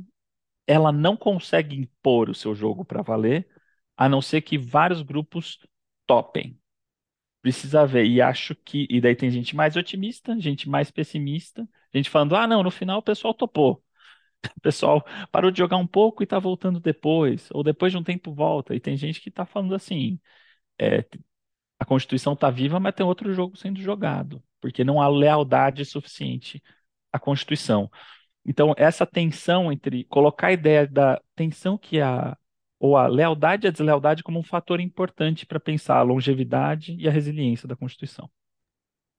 [0.67, 3.47] ela não consegue impor o seu jogo para valer,
[3.97, 5.59] a não ser que vários grupos
[6.05, 6.57] topem.
[7.41, 8.05] Precisa ver.
[8.05, 8.87] E acho que.
[8.89, 12.99] E daí tem gente mais otimista, gente mais pessimista, gente falando: ah, não, no final
[12.99, 13.83] o pessoal topou.
[14.57, 18.03] O pessoal parou de jogar um pouco e está voltando depois, ou depois de um
[18.03, 18.75] tempo volta.
[18.75, 20.19] E tem gente que está falando assim:
[20.79, 21.05] é,
[21.79, 26.61] a Constituição está viva, mas tem outro jogo sendo jogado, porque não há lealdade suficiente
[27.11, 27.89] à Constituição.
[28.45, 32.37] Então, essa tensão entre colocar a ideia da tensão que a
[32.81, 37.07] ou a lealdade e a deslealdade como um fator importante para pensar a longevidade e
[37.07, 38.27] a resiliência da Constituição.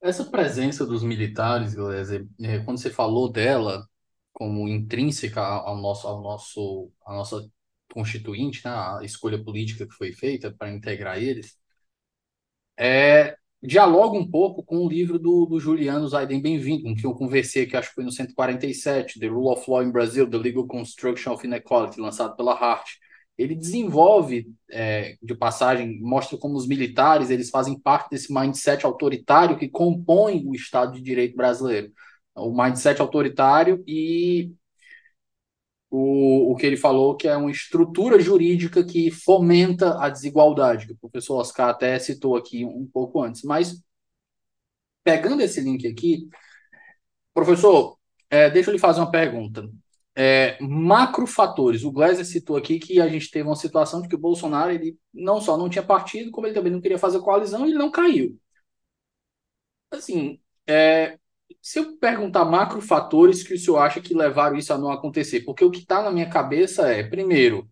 [0.03, 3.87] Essa presença dos militares, Gleser, é, quando você falou dela
[4.33, 7.49] como intrínseca ao nosso, ao nosso, à nossa
[7.95, 11.57] constituinte, né, a escolha política que foi feita para integrar eles,
[12.77, 17.15] é, dialoga um pouco com o livro do, do Juliano Zaiden Bem-vindo, com que eu
[17.15, 20.67] conversei que acho que foi no 147, The Rule of Law in Brazil, The Legal
[20.67, 23.02] Construction of Inequality, lançado pela Hart.
[23.43, 29.59] Ele desenvolve, é, de passagem, mostra como os militares eles fazem parte desse mindset autoritário
[29.59, 31.93] que compõe o Estado de Direito brasileiro.
[32.35, 34.53] O mindset autoritário e
[35.91, 40.93] o, o que ele falou que é uma estrutura jurídica que fomenta a desigualdade, que
[40.93, 43.43] o professor Oscar até citou aqui um pouco antes.
[43.43, 43.83] Mas,
[45.05, 46.29] pegando esse link aqui,
[47.35, 47.99] professor,
[48.31, 49.69] é, deixa eu lhe fazer uma pergunta.
[50.15, 54.19] É, macrofatores, o Gleiser citou aqui que a gente teve uma situação de que o
[54.19, 57.71] Bolsonaro ele não só não tinha partido, como ele também não queria fazer coalizão e
[57.71, 58.39] ele não caiu.
[59.91, 61.19] Assim, é,
[61.61, 65.65] se eu perguntar macrofatores que o senhor acha que levaram isso a não acontecer, porque
[65.65, 67.71] o que está na minha cabeça é, primeiro,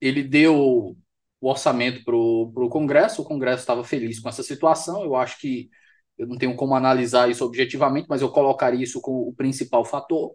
[0.00, 0.96] ele deu o
[1.40, 5.70] orçamento para o Congresso, o Congresso estava feliz com essa situação, eu acho que
[6.18, 10.34] eu não tenho como analisar isso objetivamente, mas eu colocaria isso como o principal fator.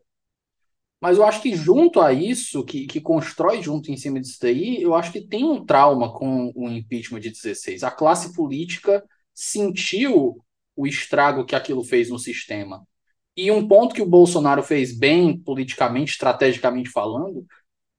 [1.04, 4.82] Mas eu acho que junto a isso, que, que constrói junto em cima disso daí,
[4.82, 7.84] eu acho que tem um trauma com o impeachment de 16.
[7.84, 10.42] A classe política sentiu
[10.78, 12.88] o estrago que aquilo fez no sistema.
[13.36, 17.46] E um ponto que o Bolsonaro fez bem, politicamente, estrategicamente falando,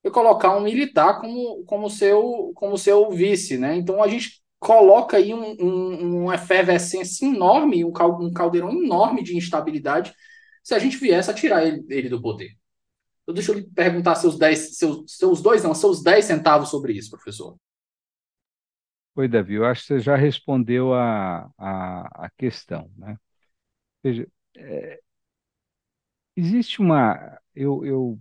[0.00, 3.58] foi colocar um militar como, como, seu, como seu vice.
[3.58, 3.76] Né?
[3.76, 7.92] Então a gente coloca aí um, um, uma efervescência enorme, um
[8.32, 10.14] caldeirão enorme de instabilidade,
[10.62, 12.48] se a gente viesse a tirar ele, ele do poder.
[13.24, 16.92] Então, deixa eu lhe perguntar seus, dez, seus, seus dois, não, seus 10 centavos sobre
[16.92, 17.56] isso, professor.
[19.16, 23.16] Oi, Davi, eu acho que você já respondeu a, a, a questão, né?
[24.02, 25.00] Veja, é,
[26.36, 27.38] existe uma.
[27.54, 28.20] Eu, eu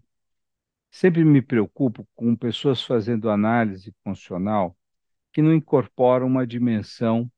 [0.92, 4.78] sempre me preocupo com pessoas fazendo análise funcional
[5.34, 7.30] que não incorporam uma dimensão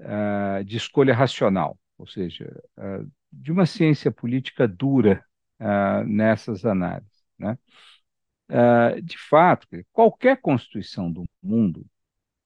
[0.00, 5.24] uh, de escolha racional, ou seja, uh, de uma ciência política dura
[5.64, 7.58] uh, nessas análises, né?
[8.50, 11.86] uh, de fato, qualquer constituição do mundo,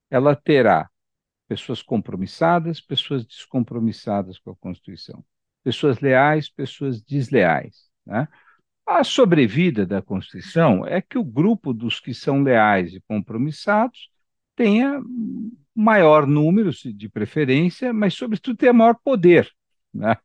[0.09, 0.89] ela terá
[1.49, 5.25] pessoas compromissadas, pessoas descompromissadas com a Constituição,
[5.65, 7.89] pessoas leais, pessoas desleais.
[8.07, 8.29] Né?
[8.87, 14.11] A sobrevida da Constituição é que o grupo dos que são leais e compromissados
[14.55, 15.01] tenha
[15.75, 19.51] maior número de preferência, mas, sobretudo, tenha maior poder.
[19.93, 20.17] Né?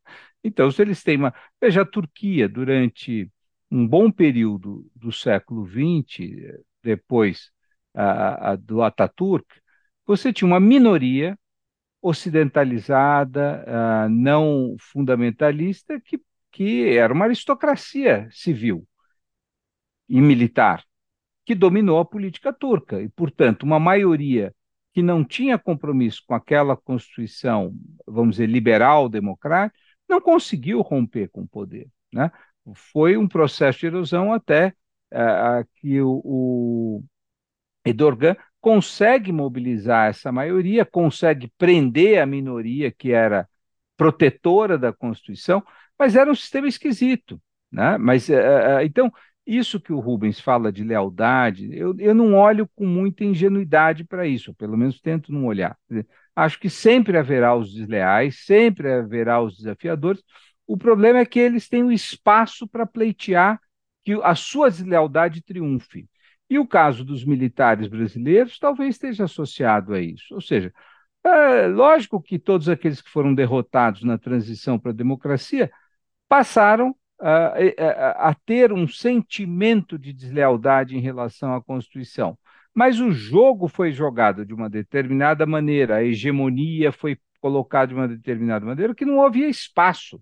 [0.44, 1.34] Então, se eles têm uma.
[1.60, 3.30] Veja, a Turquia, durante
[3.70, 7.50] um bom período do século XX, depois
[7.94, 9.46] a, a, do Ataturk,
[10.06, 11.38] você tinha uma minoria
[12.02, 16.20] ocidentalizada, uh, não fundamentalista, que,
[16.52, 18.86] que era uma aristocracia civil
[20.06, 20.84] e militar,
[21.46, 23.00] que dominou a política turca.
[23.00, 24.54] E, portanto, uma maioria
[24.92, 27.74] que não tinha compromisso com aquela constituição,
[28.06, 31.88] vamos dizer, liberal, democrática, não conseguiu romper com o poder.
[32.12, 32.30] Né?
[32.74, 34.74] Foi um processo de erosão até
[35.12, 37.04] uh, que o, o
[37.84, 43.48] Edorgan consegue mobilizar essa maioria, consegue prender a minoria que era
[43.96, 45.62] protetora da Constituição,
[45.98, 47.40] mas era um sistema esquisito.
[47.70, 47.98] Né?
[47.98, 49.12] Mas, uh, então,
[49.46, 54.26] isso que o Rubens fala de lealdade, eu, eu não olho com muita ingenuidade para
[54.26, 55.76] isso, pelo menos tento não olhar.
[56.36, 60.22] Acho que sempre haverá os desleais, sempre haverá os desafiadores.
[60.66, 63.60] O problema é que eles têm o espaço para pleitear
[64.04, 66.08] que a sua deslealdade triunfe.
[66.48, 70.34] E o caso dos militares brasileiros talvez esteja associado a isso.
[70.34, 70.72] Ou seja,
[71.24, 75.70] é lógico que todos aqueles que foram derrotados na transição para a democracia
[76.28, 82.38] passaram a, a, a ter um sentimento de deslealdade em relação à Constituição.
[82.74, 88.08] Mas o jogo foi jogado de uma determinada maneira, a hegemonia foi colocada de uma
[88.08, 90.20] determinada maneira, que não havia espaço.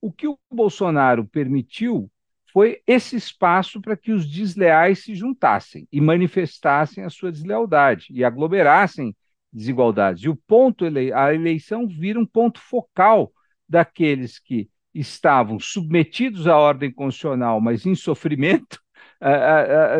[0.00, 2.10] O que o Bolsonaro permitiu
[2.52, 8.24] foi esse espaço para que os desleais se juntassem e manifestassem a sua deslealdade e
[8.24, 9.14] aglomerassem
[9.52, 10.22] desigualdades.
[10.24, 13.32] E o ponto, a eleição vira um ponto focal
[13.68, 18.80] daqueles que estavam submetidos à ordem constitucional, mas em sofrimento,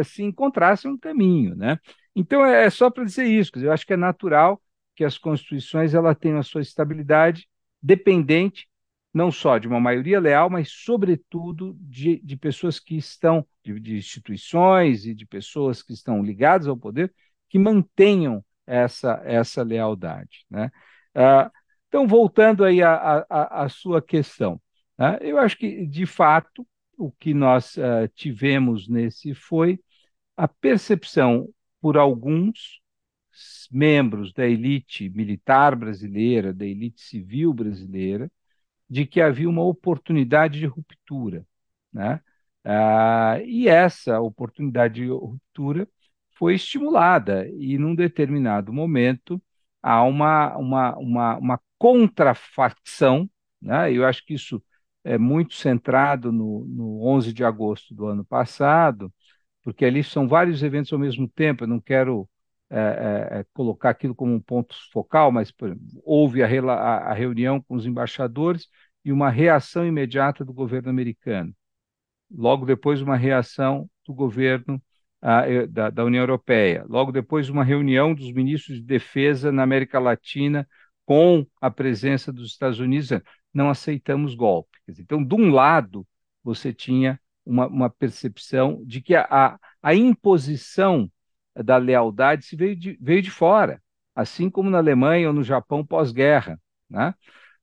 [0.04, 1.78] se encontrassem um caminho, né?
[2.14, 3.52] Então é, é só para dizer isso.
[3.56, 4.60] Eu acho que é natural
[4.94, 7.48] que as constituições ela tenham a sua estabilidade
[7.80, 8.68] dependente
[9.12, 13.96] não só de uma maioria leal, mas, sobretudo, de, de pessoas que estão, de, de,
[13.96, 17.12] instituições e de pessoas que estão ligadas ao poder,
[17.48, 20.44] que mantenham essa, essa lealdade.
[20.50, 20.70] Né?
[21.14, 21.50] Ah,
[21.88, 24.60] então, voltando aí à, sua questão,
[24.96, 25.18] né?
[25.22, 26.66] eu acho que, de fato,
[26.98, 29.80] o que nós uh, tivemos nesse foi
[30.36, 31.48] a percepção
[31.80, 32.80] por alguns
[33.70, 38.30] membros da elite militar brasileira, da elite civil brasileira,
[38.88, 41.46] de que havia uma oportunidade de ruptura.
[41.92, 42.20] Né?
[42.64, 45.88] Ah, e essa oportunidade de ruptura
[46.36, 49.42] foi estimulada, e num determinado momento
[49.82, 53.28] há uma, uma, uma, uma contrafacção,
[53.60, 53.92] né?
[53.92, 54.62] eu acho que isso
[55.08, 59.12] é muito centrado no, no 11 de agosto do ano passado,
[59.62, 62.28] porque ali são vários eventos ao mesmo tempo, eu não quero
[62.70, 67.14] é, é, é, colocar aquilo como um ponto focal, mas exemplo, houve a, a, a,
[67.14, 68.68] reunião com os embaixadores
[69.02, 71.54] e uma reação imediata do governo americano.
[72.30, 74.82] Logo depois, uma reação do governo
[75.70, 76.84] da, da União Europeia.
[76.88, 80.68] Logo depois, uma reunião dos ministros de defesa na América Latina
[81.06, 83.10] com a presença dos Estados Unidos.
[83.58, 84.78] Não aceitamos golpe.
[85.00, 86.06] Então, de um lado,
[86.44, 91.10] você tinha uma, uma percepção de que a, a imposição
[91.56, 93.82] da lealdade se veio de, veio de fora,
[94.14, 96.56] assim como na Alemanha ou no Japão pós-guerra.
[96.88, 97.12] Né?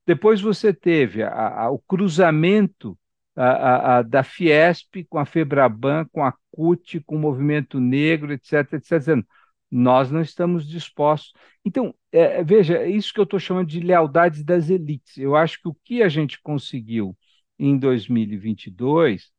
[0.06, 3.00] Depois você teve a, a, o cruzamento
[3.34, 9.00] a, da Fiesp com a Febraban, com a CUT, com o movimento negro, etc, etc.
[9.00, 9.26] Dizendo,
[9.72, 11.34] nós não estamos dispostos.
[11.64, 15.18] Então, é, veja, é isso que eu estou chamando de lealdade das elites.
[15.18, 17.18] Eu acho que o que a gente conseguiu
[17.60, 19.32] em 2022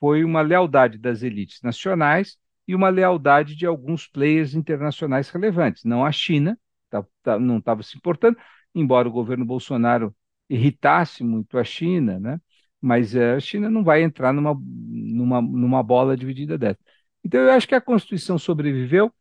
[0.00, 5.84] foi uma lealdade das elites nacionais e uma lealdade de alguns players internacionais relevantes.
[5.84, 6.58] Não a China,
[6.90, 8.38] tá, tá, não estava se importando,
[8.74, 10.14] embora o governo Bolsonaro
[10.48, 12.40] irritasse muito a China, né?
[12.80, 16.78] mas eh, a China não vai entrar numa, numa, numa bola dividida dessa.
[17.24, 19.12] Então, eu acho que a Constituição sobreviveu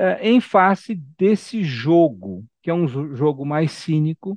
[0.00, 4.32] é, em face desse jogo, que é um jogo mais cínico,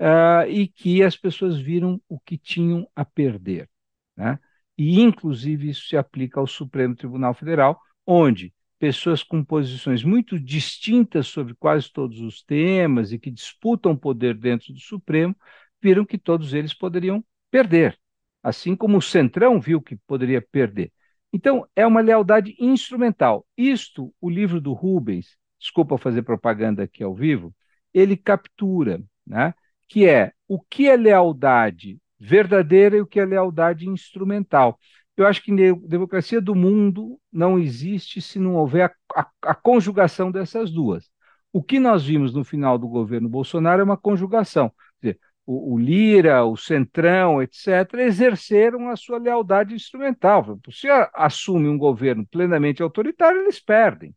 [0.00, 3.68] uh, e que as pessoas viram o que tinham a perder.
[4.16, 4.38] Né?
[4.78, 11.26] E, inclusive, isso se aplica ao Supremo Tribunal Federal, onde pessoas com posições muito distintas
[11.26, 15.36] sobre quase todos os temas e que disputam poder dentro do Supremo,
[15.82, 17.98] viram que todos eles poderiam perder,
[18.42, 20.90] assim como o Centrão viu que poderia perder.
[21.32, 23.46] Então, é uma lealdade instrumental.
[23.56, 27.54] Isto, o livro do Rubens, desculpa fazer propaganda aqui ao vivo,
[27.94, 29.54] ele captura, né?
[29.88, 34.78] que é o que é lealdade verdadeira e o que é lealdade instrumental.
[35.16, 40.30] Eu acho que democracia do mundo não existe se não houver a, a, a, conjugação
[40.30, 41.10] dessas duas.
[41.52, 44.72] O que nós vimos no final do governo Bolsonaro é uma conjugação.
[45.02, 50.58] Dizer, o, o, Lira, o Centrão, etc., exerceram a sua lealdade instrumental.
[50.70, 54.14] Se assume um governo plenamente autoritário, eles perdem.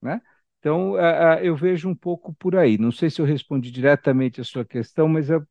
[0.00, 0.20] Né?
[0.58, 0.96] Então,
[1.40, 2.78] eu vejo um pouco por aí.
[2.78, 5.46] Não sei se eu respondi diretamente a sua questão, mas eu,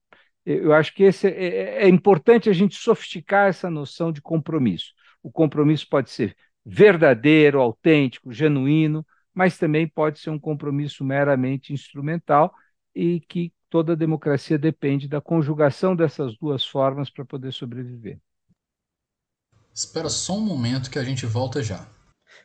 [0.45, 4.93] eu acho que esse é, é, é importante a gente sofisticar essa noção de compromisso.
[5.21, 6.35] O compromisso pode ser
[6.65, 12.53] verdadeiro, autêntico, genuíno, mas também pode ser um compromisso meramente instrumental
[12.95, 18.19] e que toda democracia depende da conjugação dessas duas formas para poder sobreviver.
[19.73, 21.87] Espera só um momento que a gente volta já.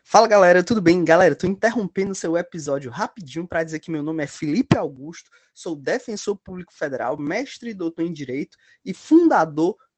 [0.04, 1.04] Fala galera, tudo bem?
[1.04, 5.74] Galera, tô interrompendo seu episódio rapidinho para dizer que meu nome é Felipe Augusto, sou
[5.74, 9.76] defensor público federal, mestre e doutor em direito e fundador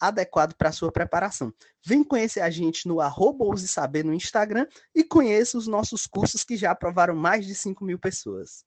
[0.00, 1.52] adequado para sua preparação.
[1.84, 6.56] Vem conhecer a gente no arroba Saber no Instagram e conheça os nossos cursos que
[6.56, 8.64] já aprovaram mais de 5 mil pessoas.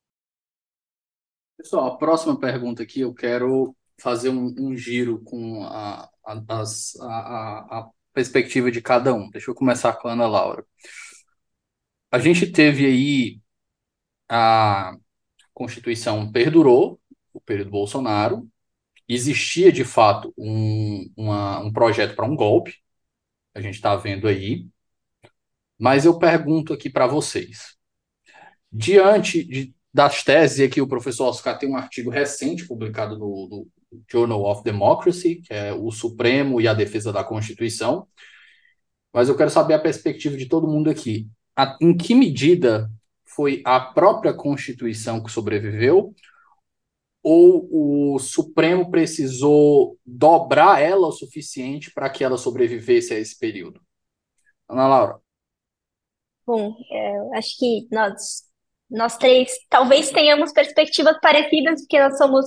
[1.58, 6.96] Pessoal, a próxima pergunta aqui eu quero fazer um, um giro com a, a, as,
[7.00, 9.30] a, a perspectiva de cada um.
[9.30, 10.66] Deixa eu começar com a Ana Laura.
[12.12, 13.42] A gente teve aí
[14.30, 14.96] a
[15.54, 17.00] Constituição perdurou,
[17.32, 18.48] o período Bolsonaro,
[19.08, 22.76] existia de fato um, uma, um projeto para um golpe,
[23.54, 24.68] a gente está vendo aí,
[25.78, 27.76] mas eu pergunto aqui para vocês,
[28.72, 33.68] diante de, das teses, aqui o professor Oscar tem um artigo recente publicado no, no
[34.12, 38.08] Journal of Democracy, que é o Supremo e a defesa da Constituição.
[39.14, 41.28] Mas eu quero saber a perspectiva de todo mundo aqui.
[41.56, 42.90] A, em que medida
[43.26, 46.16] foi a própria Constituição que sobreviveu?
[47.24, 53.82] Ou o Supremo precisou dobrar ela o suficiente para que ela sobrevivesse a esse período?
[54.68, 55.20] Ana Laura.
[56.46, 58.44] Bom, é, acho que nós,
[58.90, 62.46] nós três talvez tenhamos perspectivas parecidas, porque nós somos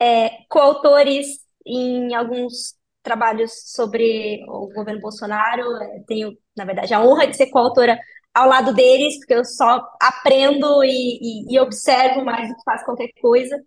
[0.00, 1.26] é, coautores
[1.66, 5.62] em alguns trabalhos sobre o governo Bolsonaro.
[5.82, 7.98] É, tenho, na verdade, a honra de ser coautora
[8.34, 12.84] ao lado deles, porque eu só aprendo e, e, e observo mais do que faço
[12.84, 13.62] qualquer coisa.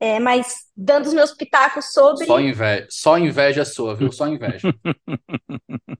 [0.00, 2.24] É, mas dando os meus pitacos sobre.
[2.24, 4.12] Só inveja, só inveja sua, viu?
[4.12, 4.68] Só inveja.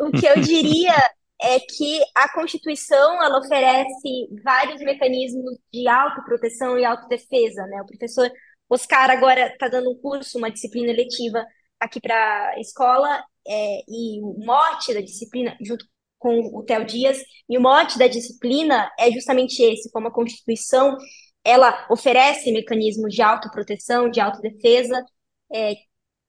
[0.00, 0.94] o que eu diria
[1.42, 7.82] é que a Constituição ela oferece vários mecanismos de autoproteção e autodefesa, né?
[7.82, 8.30] O professor
[8.68, 11.44] Oscar agora está dando um curso, uma disciplina eletiva
[11.78, 15.84] aqui para a escola, é, e o mote da disciplina, junto
[16.18, 17.18] com o Theo Dias,
[17.48, 20.96] e o mote da disciplina é justamente esse, como a Constituição
[21.44, 25.04] ela oferece mecanismos de autoproteção, de autodefesa,
[25.52, 25.74] é,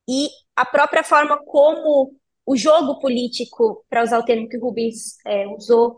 [0.09, 5.47] e a própria forma como o jogo político, para usar o termo que Rubens é,
[5.47, 5.95] usou,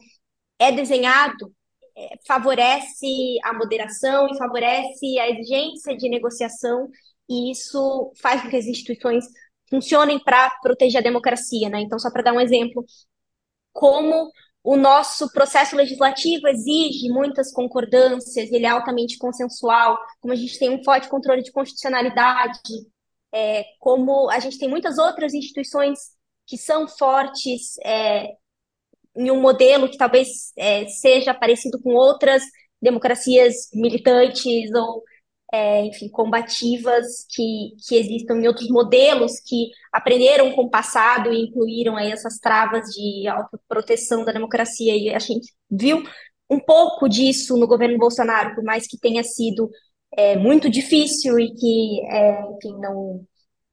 [0.59, 1.53] é desenhado
[1.95, 6.89] é, favorece a moderação e favorece a exigência de negociação,
[7.29, 9.25] e isso faz com que as instituições
[9.69, 11.69] funcionem para proteger a democracia.
[11.69, 11.81] Né?
[11.81, 12.85] Então, só para dar um exemplo,
[13.71, 14.31] como
[14.63, 20.69] o nosso processo legislativo exige muitas concordâncias, ele é altamente consensual, como a gente tem
[20.69, 22.59] um forte controle de constitucionalidade,
[23.33, 25.99] é, como a gente tem muitas outras instituições
[26.47, 28.29] que são fortes é,
[29.15, 32.43] em um modelo que talvez é, seja parecido com outras
[32.81, 35.03] democracias militantes ou,
[35.53, 41.43] é, enfim, combativas que, que existam em outros modelos que aprenderam com o passado e
[41.43, 44.97] incluíram aí essas travas de autoproteção da democracia.
[44.97, 46.01] E a gente viu
[46.49, 49.69] um pouco disso no governo Bolsonaro, por mais que tenha sido
[50.17, 53.23] é, muito difícil e que, é, enfim, não,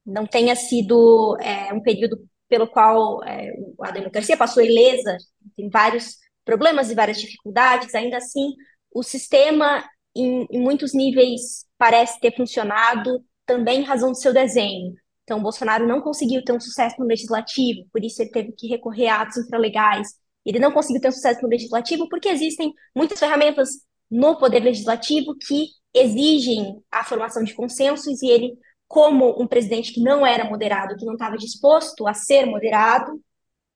[0.04, 5.16] não tenha sido é, um período pelo qual é, a democracia passou ilesa,
[5.56, 8.52] tem vários problemas e várias dificuldades, ainda assim,
[8.92, 9.82] o sistema,
[10.14, 14.94] em, em muitos níveis, parece ter funcionado também em razão do seu desenho.
[15.24, 19.08] Então, Bolsonaro não conseguiu ter um sucesso no legislativo, por isso ele teve que recorrer
[19.08, 20.08] a atos infralegais.
[20.44, 23.68] Ele não conseguiu ter um sucesso no legislativo porque existem muitas ferramentas
[24.10, 28.58] no poder legislativo que exigem a formação de consensos e ele,
[28.88, 33.20] como um presidente que não era moderado, que não estava disposto a ser moderado,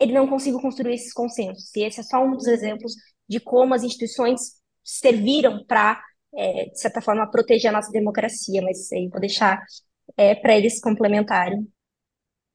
[0.01, 1.70] ele não conseguiu construir esses consensos.
[1.76, 2.95] E esse é só um dos exemplos
[3.28, 4.41] de como as instituições
[4.82, 6.03] serviram para,
[6.37, 8.62] é, de certa forma, proteger a nossa democracia.
[8.62, 9.62] Mas aí vou deixar
[10.16, 11.66] é, para eles complementarem.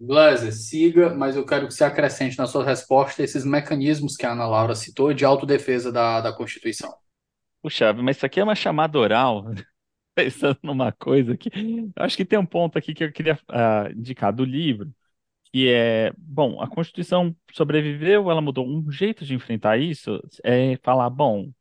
[0.02, 4.32] Glaser, siga, mas eu quero que você acrescente na sua resposta esses mecanismos que a
[4.32, 6.94] Ana Laura citou de autodefesa da, da Constituição.
[7.62, 9.46] Puxa, mas isso aqui é uma chamada oral,
[10.16, 11.50] pensando numa coisa que.
[11.54, 14.90] Eu acho que tem um ponto aqui que eu queria uh, indicar do livro,
[15.52, 18.66] que é, bom, a Constituição sobreviveu, ela mudou.
[18.66, 21.52] Um jeito de enfrentar isso é falar, bom,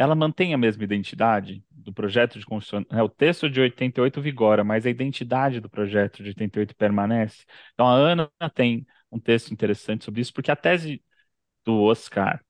[0.00, 2.86] ela mantém a mesma identidade do projeto de Constituição.
[2.98, 7.44] É, o texto de 88 vigora, mas a identidade do projeto de 88 permanece.
[7.74, 11.02] Então a Ana tem um texto interessante sobre isso, porque a tese
[11.66, 12.42] do Oscar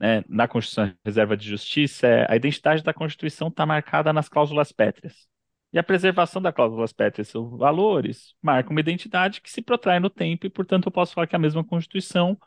[0.00, 4.70] né, na Constituição Reserva de Justiça é a identidade da Constituição está marcada nas cláusulas
[4.70, 5.26] pétreas.
[5.72, 10.10] E a preservação da cláusulas pétreas, seus valores, marca uma identidade que se protrai no
[10.10, 12.38] tempo e, portanto, eu posso falar que é a mesma Constituição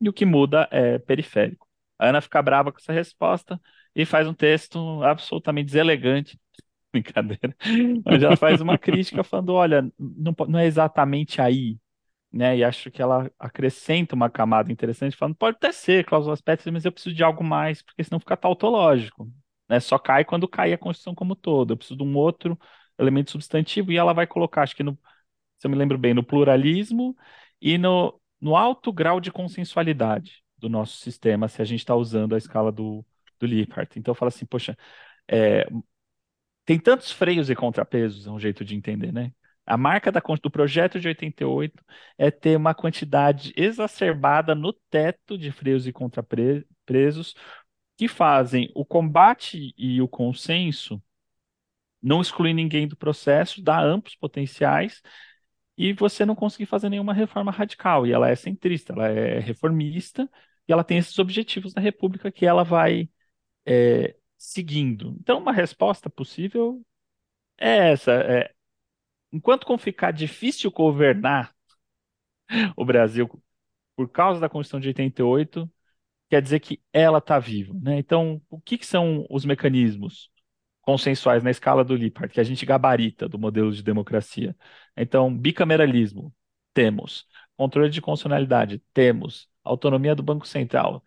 [0.00, 1.68] e o que muda é periférico.
[1.98, 3.60] A Ana fica brava com essa resposta
[3.94, 6.38] e faz um texto absolutamente deselegante,
[6.92, 7.56] brincadeira,
[8.06, 11.78] onde ela faz uma crítica falando, olha, não, não é exatamente aí,
[12.32, 12.56] né?
[12.58, 16.84] E acho que ela acrescenta uma camada interessante, falando, pode até ser cláusulas pétreas, mas
[16.84, 19.30] eu preciso de algo mais, porque senão fica tautológico,
[19.68, 19.80] né?
[19.80, 21.72] Só cai quando cai a Constituição como todo.
[21.72, 22.58] Eu preciso de um outro
[22.98, 24.98] elemento substantivo, e ela vai colocar, acho que no,
[25.58, 27.16] se eu me lembro bem, no pluralismo
[27.60, 32.34] e no, no alto grau de consensualidade do nosso sistema, se a gente está usando
[32.34, 33.04] a escala do,
[33.40, 33.98] do Lippard.
[33.98, 34.76] Então, fala assim, poxa,
[35.28, 35.66] é,
[36.64, 39.32] tem tantos freios e contrapesos, é um jeito de entender, né?
[39.66, 41.84] A marca da, do projeto de 88
[42.18, 47.34] é ter uma quantidade exacerbada no teto de freios e contrapesos
[47.96, 51.02] que fazem o combate e o consenso
[52.02, 55.02] não excluir ninguém do processo, dá amplos potenciais
[55.76, 58.06] e você não conseguir fazer nenhuma reforma radical.
[58.06, 60.28] E ela é centrista, ela é reformista
[60.68, 63.08] e ela tem esses objetivos da República que ela vai
[63.66, 65.16] é, seguindo.
[65.20, 66.82] Então, uma resposta possível
[67.58, 68.12] é essa.
[68.12, 68.54] É,
[69.32, 71.54] enquanto ficar difícil governar
[72.76, 73.28] o Brasil
[73.96, 75.70] por causa da Constituição de 88,
[76.28, 77.74] quer dizer que ela está viva.
[77.74, 77.98] Né?
[77.98, 80.30] Então, o que, que, são os mecanismos
[80.80, 84.56] consensuais na escala do Lippard, que a gente gabarita do modelo de democracia?
[84.96, 86.34] Então, bicameralismo,
[86.72, 87.26] temos.
[87.56, 89.48] Controle de constitucionalidade, temos.
[89.62, 91.04] Autonomia do Banco Central,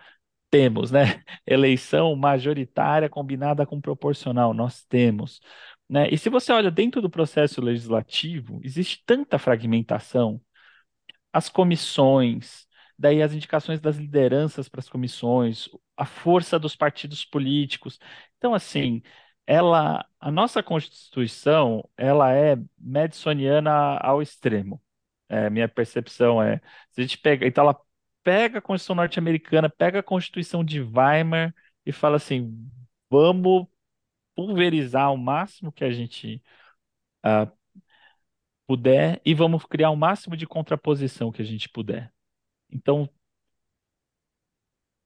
[0.54, 1.24] temos, né?
[1.48, 5.42] Eleição majoritária combinada com proporcional, nós temos.
[5.90, 6.08] Né?
[6.12, 10.40] E se você olha dentro do processo legislativo, existe tanta fragmentação,
[11.34, 18.00] as comissões, daí as indicações das lideranças para as comissões, a força dos partidos políticos.
[18.38, 19.02] Então, assim,
[19.48, 24.82] ela, a nossa Constituição, ela é madisoniana ao extremo.
[25.30, 27.80] É, minha percepção é, se a gente pega, então ela
[28.24, 31.54] pega a Constituição norte-americana, pega a Constituição de Weimar
[31.86, 32.70] e fala assim:
[33.10, 33.68] vamos
[34.36, 36.42] pulverizar o máximo que a gente
[37.26, 37.52] uh,
[38.68, 42.12] puder e vamos criar o máximo de contraposição que a gente puder.
[42.72, 43.10] Então,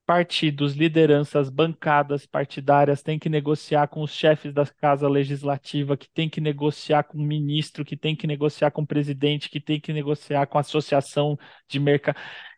[0.08, 6.30] partidos, lideranças, bancadas partidárias têm que negociar com os chefes da Casa Legislativa, que tem
[6.30, 9.92] que negociar com o ministro, que tem que negociar com o presidente, que tem que
[9.92, 11.38] negociar com a associação
[11.68, 12.18] de mercado.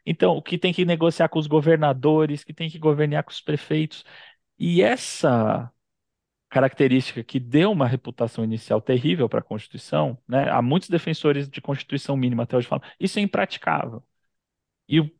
[0.09, 3.41] Então, o que tem que negociar com os governadores, que tem que governar com os
[3.41, 4.03] prefeitos.
[4.57, 5.71] E essa
[6.49, 10.49] característica que deu uma reputação inicial terrível para a Constituição, né?
[10.49, 14.03] Há muitos defensores de Constituição mínima até hoje falam, isso é impraticável.
[14.87, 15.11] E o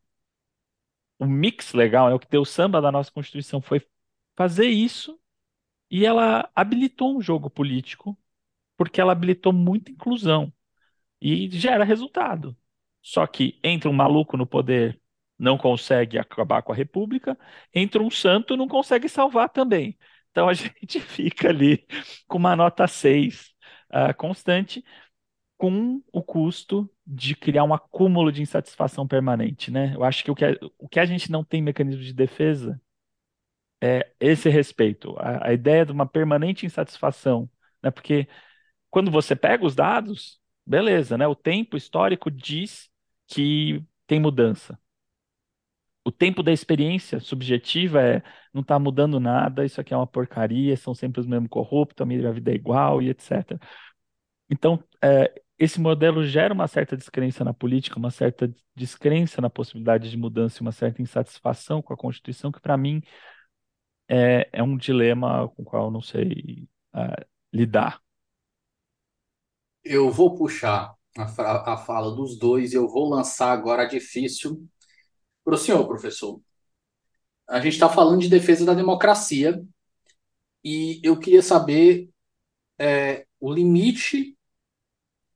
[1.18, 3.86] o mix legal, é o que deu samba da nossa Constituição foi
[4.36, 5.20] fazer isso
[5.92, 8.18] e ela habilitou um jogo político
[8.78, 10.54] porque ela habilitou muita inclusão
[11.22, 12.58] e gera resultado.
[13.02, 15.00] Só que entra um maluco no poder,
[15.38, 17.38] não consegue acabar com a República,
[17.74, 19.98] entra um santo, não consegue salvar também.
[20.32, 21.86] Então a gente fica ali
[22.28, 23.54] com uma nota 6
[23.92, 24.84] uh, constante,
[25.58, 29.94] com o custo de criar um acúmulo de insatisfação permanente, né?
[29.96, 32.82] Eu acho que o que a, o que a gente não tem mecanismo de defesa
[33.82, 37.50] é esse respeito, a, a ideia de uma permanente insatisfação,
[37.82, 37.92] né?
[37.92, 38.28] Porque
[38.90, 40.39] quando você pega os dados,
[40.70, 41.28] beleza, né?
[41.28, 42.90] O tempo histórico diz
[43.28, 44.80] que tem mudança.
[46.06, 50.76] O tempo da experiência subjetiva é não está mudando nada, isso aqui é uma porcaria,
[50.78, 53.60] são sempre os mesmos corruptos, a minha vida é igual e etc.
[54.50, 60.10] Então, é, esse modelo gera uma certa descrença na política, uma certa descrença na possibilidade
[60.10, 63.02] de mudança, uma certa insatisfação com a Constituição, que para mim
[64.08, 68.02] é, é um dilema com o qual eu não sei uh, lidar.
[69.84, 74.68] Eu vou puxar a, a fala dos dois e eu vou lançar agora a difícil
[75.44, 76.42] para o senhor, professor.
[77.48, 79.64] A gente está falando de defesa da democracia
[80.64, 82.10] e eu queria saber
[82.78, 84.38] é, o limite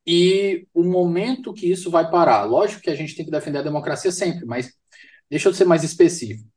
[0.06, 2.44] e o momento que isso vai parar.
[2.44, 4.72] Lógico que a gente tem que defender a democracia sempre, mas
[5.30, 6.48] deixa eu ser mais específico.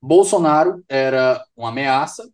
[0.00, 2.28] Bolsonaro era uma ameaça,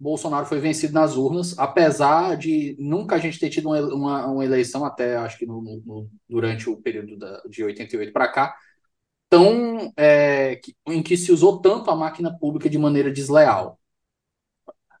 [0.00, 4.82] Bolsonaro foi vencido nas urnas, apesar de nunca a gente ter tido uma, uma eleição,
[4.82, 8.56] até acho que no, no, durante o período da, de 88 para cá,
[9.28, 13.78] tão é, que, em que se usou tanto a máquina pública de maneira desleal.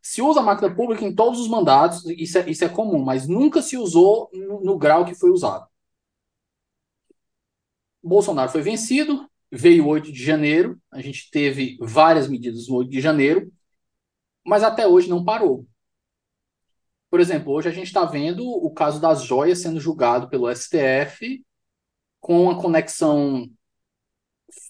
[0.02, 3.26] Se usa a máquina pública em todos os mandatos, isso é, isso é comum, mas
[3.26, 5.66] nunca se usou no, no grau que foi usado.
[8.02, 13.00] Bolsonaro foi vencido, veio 8 de janeiro, a gente teve várias medidas no 8 de
[13.00, 13.50] janeiro,
[14.50, 15.64] mas até hoje não parou.
[17.08, 21.40] Por exemplo, hoje a gente está vendo o caso das joias sendo julgado pelo STF
[22.18, 23.48] com uma conexão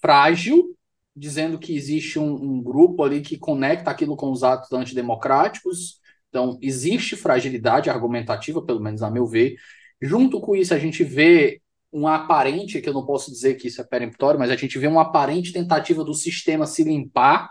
[0.02, 0.76] frágil,
[1.16, 5.98] dizendo que existe um, um, grupo ali que conecta aquilo com os atos antidemocráticos.
[6.28, 9.56] Então, existe fragilidade argumentativa, pelo menos a meu ver.
[9.98, 13.80] Junto com isso, a gente vê um aparente, que eu não posso dizer que isso
[13.80, 17.50] é peremptório, mas a gente vê uma aparente tentativa do sistema se limpar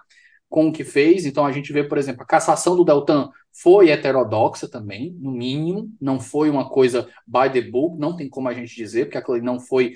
[0.50, 1.26] com o que fez.
[1.26, 5.92] Então a gente vê, por exemplo, a cassação do Deltan foi heterodoxa também, no mínimo,
[6.02, 9.42] não foi uma coisa by the book, não tem como a gente dizer, porque aquilo
[9.42, 9.96] não foi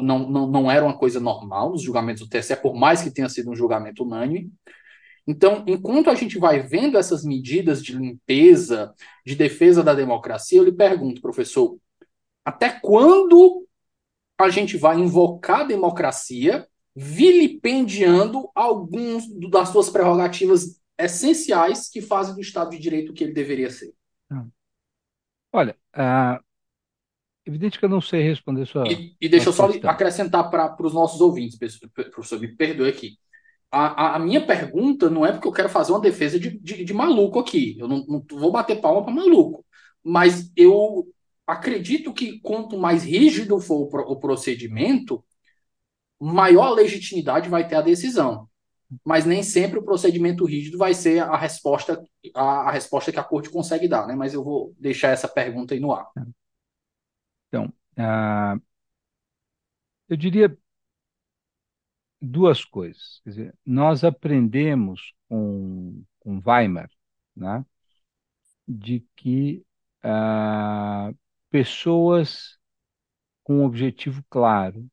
[0.00, 3.28] não, não, não era uma coisa normal nos julgamentos do TSE, por mais que tenha
[3.28, 4.52] sido um julgamento unânime.
[5.26, 8.92] Então, enquanto a gente vai vendo essas medidas de limpeza,
[9.24, 11.78] de defesa da democracia, eu lhe pergunto, professor,
[12.44, 13.66] até quando
[14.38, 16.66] a gente vai invocar a democracia
[17.00, 23.32] vilipendiando alguns das suas prerrogativas essenciais que fazem do Estado de Direito o que ele
[23.32, 23.94] deveria ser.
[25.52, 26.40] Olha, é
[27.46, 28.88] evidente que eu não sei responder sua.
[28.88, 29.88] E, e deixa eu só questão.
[29.88, 31.56] acrescentar para os nossos ouvintes,
[32.10, 33.16] professor, me perdoe aqui.
[33.70, 36.84] A, a, a, minha pergunta não é porque eu quero fazer uma defesa de, de,
[36.84, 37.76] de maluco aqui.
[37.78, 39.64] Eu não, não vou bater palma para maluco.
[40.02, 41.06] Mas eu
[41.46, 45.24] acredito que quanto mais rígido for o, o procedimento,
[46.20, 48.48] maior legitimidade vai ter a decisão.
[49.04, 52.02] Mas nem sempre o procedimento rígido vai ser a resposta,
[52.34, 54.14] a, a resposta que a corte consegue dar, né?
[54.14, 56.10] Mas eu vou deixar essa pergunta aí no ar.
[57.48, 57.66] Então,
[57.98, 58.60] uh,
[60.08, 60.56] eu diria
[62.20, 63.20] duas coisas.
[63.24, 66.90] Quer dizer, nós aprendemos com, com Weimar,
[67.36, 67.64] né,
[68.66, 69.64] de que
[70.04, 71.16] uh,
[71.50, 72.58] pessoas
[73.44, 74.88] com um objetivo claro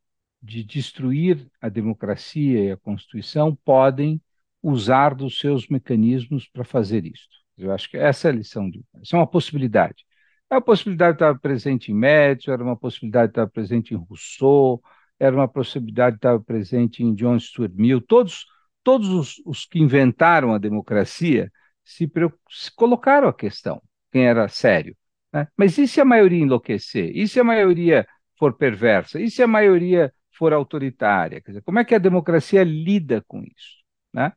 [0.46, 4.22] de destruir a democracia e a Constituição podem
[4.62, 7.28] usar dos seus mecanismos para fazer isso.
[7.58, 8.84] Eu acho que essa é a lição de.
[9.02, 10.06] Isso é uma possibilidade.
[10.50, 13.98] É uma possibilidade de estar presente em Médici, era uma possibilidade de estar presente em
[13.98, 14.82] Rousseau,
[15.20, 18.02] era uma possibilidade de estar presente em John Stuart Mill.
[18.02, 18.46] Todos,
[18.84, 21.52] todos os, os que inventaram a democracia
[21.84, 22.12] se,
[22.50, 23.82] se, colocaram a questão,
[24.12, 24.96] quem era sério.
[25.34, 25.48] Né?
[25.58, 27.12] Mas e se a maioria enlouquecer?
[27.16, 29.20] E se a maioria for perversa?
[29.20, 31.42] E se a maioria for autoritária.
[31.42, 33.84] Quer dizer, como é que a democracia lida com isso?
[34.14, 34.34] Né?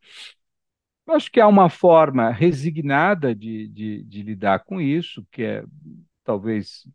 [1.06, 5.64] Eu acho que há uma forma resignada de, de, de lidar com isso, que é
[6.22, 6.86] talvez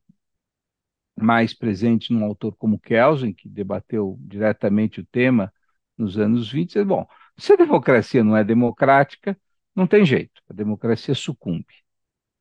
[1.15, 5.51] mais presente num autor como Kelsen, que debateu diretamente o tema
[5.97, 9.37] nos anos 20, é, bom, se a democracia não é democrática,
[9.75, 11.65] não tem jeito, a democracia sucumbe.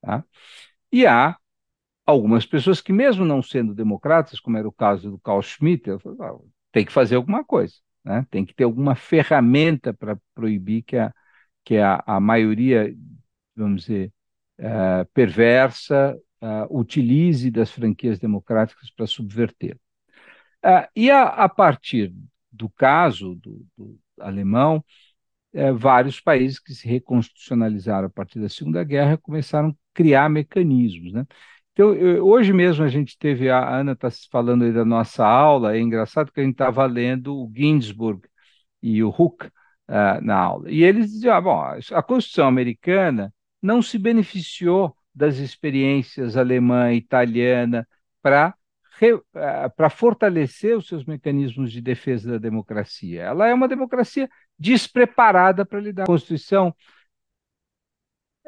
[0.00, 0.24] Tá?
[0.92, 1.36] E há
[2.12, 5.98] algumas pessoas que, mesmo não sendo democratas, como era o caso do Carl Schmitt, ah,
[6.70, 8.26] tem que fazer alguma coisa, né?
[8.30, 11.12] tem que ter alguma ferramenta para proibir que a,
[11.64, 12.94] que a, a maioria,
[13.54, 14.12] vamos dizer,
[14.58, 19.76] uh, perversa, uh, utilize das franquias democráticas para subverter.
[20.64, 22.14] Uh, e a, a, partir
[22.50, 24.84] do caso do, do alemão,
[25.76, 31.12] vários países que se reconstitucionalizaram a partir da Segunda Guerra começaram a criar mecanismos.
[31.12, 31.26] Né?
[31.72, 35.74] Então, eu, hoje mesmo a gente teve, a Ana está falando aí da nossa aula,
[35.74, 38.28] é engraçado que a gente estava lendo o Ginsburg
[38.82, 39.50] e o Huck uh,
[40.22, 40.70] na aula.
[40.70, 46.96] E eles diziam, ah, bom, a Constituição americana não se beneficiou das experiências alemã e
[46.96, 47.86] italiana
[48.20, 48.54] para
[49.02, 53.22] uh, para fortalecer os seus mecanismos de defesa da democracia.
[53.22, 56.74] Ela é uma democracia despreparada para lidar com a Constituição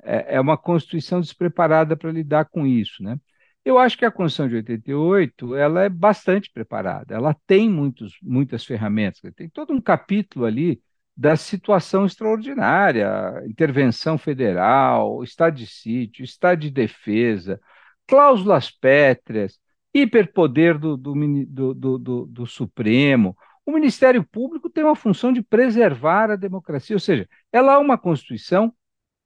[0.04, 3.02] é, é uma Constituição despreparada para lidar com isso.
[3.02, 3.18] Né?
[3.64, 8.64] Eu acho que a Constituição de 88 ela é bastante preparada, ela tem muitos, muitas
[8.64, 10.80] ferramentas, tem todo um capítulo ali
[11.16, 17.60] da situação extraordinária, intervenção federal, estado de sítio, estado de defesa,
[18.06, 19.58] cláusulas pétreas,
[19.94, 23.36] hiperpoder do, do, do, do, Supremo.
[23.64, 27.96] O Ministério Público tem uma função de preservar a democracia, ou seja, ela é uma
[27.96, 28.74] Constituição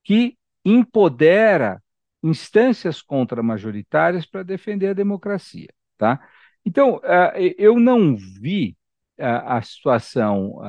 [0.05, 0.38] que
[0.71, 1.83] empodera
[2.23, 5.69] instâncias contra-majoritárias para defender a democracia.
[5.97, 6.21] Tá?
[6.64, 8.77] Então, eh, eu não vi
[9.21, 10.61] a, situação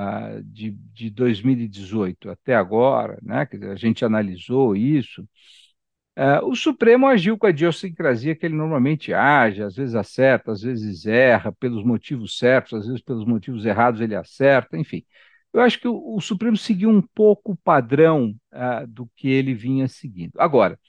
[0.43, 5.23] de, de 2018 até agora, né, a gente analisou isso,
[6.43, 11.05] o Supremo agiu com a idiosincrasia que ele normalmente age, às vezes acerta, às vezes
[11.05, 15.05] erra, pelos motivos certos, às vezes pelos motivos errados ele acerta, enfim.
[15.53, 19.53] Eu acho que o, o Supremo seguiu um pouco o padrão uh, do que ele
[19.53, 20.33] vinha seguindo.
[20.37, 20.79] Agora,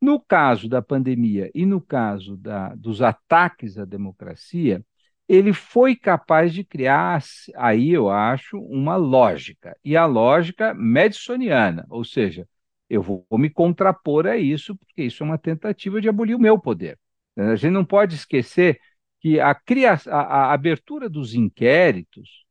[0.00, 4.84] no caso da pandemia e no caso da, dos ataques à democracia,
[5.28, 7.22] ele foi capaz de criar,
[7.56, 12.46] aí eu acho, uma lógica, e a lógica madisoniana, ou seja,
[12.88, 16.58] eu vou me contrapor a isso, porque isso é uma tentativa de abolir o meu
[16.58, 16.98] poder.
[17.36, 18.78] A gente não pode esquecer
[19.20, 22.45] que a, a, a abertura dos inquéritos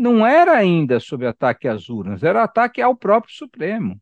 [0.00, 4.00] não era ainda sob ataque às urnas, era ataque ao próprio Supremo.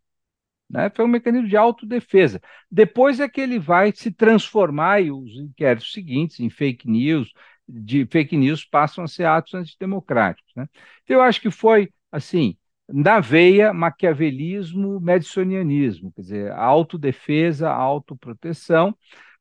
[0.70, 0.90] Né?
[0.94, 2.40] Foi um mecanismo de autodefesa.
[2.70, 7.32] Depois é que ele vai se transformar, e os inquéritos seguintes, em fake news,
[7.68, 10.52] de fake news passam a ser atos antidemocráticos.
[10.54, 10.68] Né?
[11.02, 12.56] Então, eu acho que foi, assim,
[12.88, 18.96] na veia, maquiavelismo, madisonianismo, quer dizer, autodefesa, autoproteção,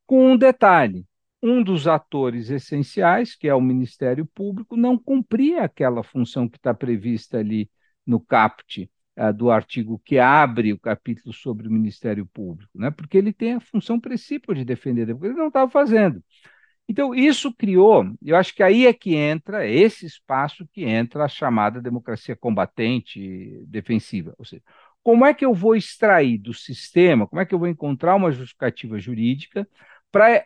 [0.05, 1.05] com um detalhe.
[1.47, 6.73] Um dos atores essenciais, que é o Ministério Público, não cumpria aquela função que está
[6.73, 7.71] prevista ali
[8.05, 12.91] no caput uh, do artigo que abre o capítulo sobre o Ministério Público, né?
[12.91, 16.21] porque ele tem a função principal de defender, ele não estava fazendo.
[16.85, 21.23] Então, isso criou, eu acho que aí é que entra, é esse espaço que entra
[21.23, 24.33] a chamada democracia combatente defensiva.
[24.37, 24.63] Ou seja,
[25.01, 28.33] como é que eu vou extrair do sistema, como é que eu vou encontrar uma
[28.33, 29.65] justificativa jurídica
[30.11, 30.43] para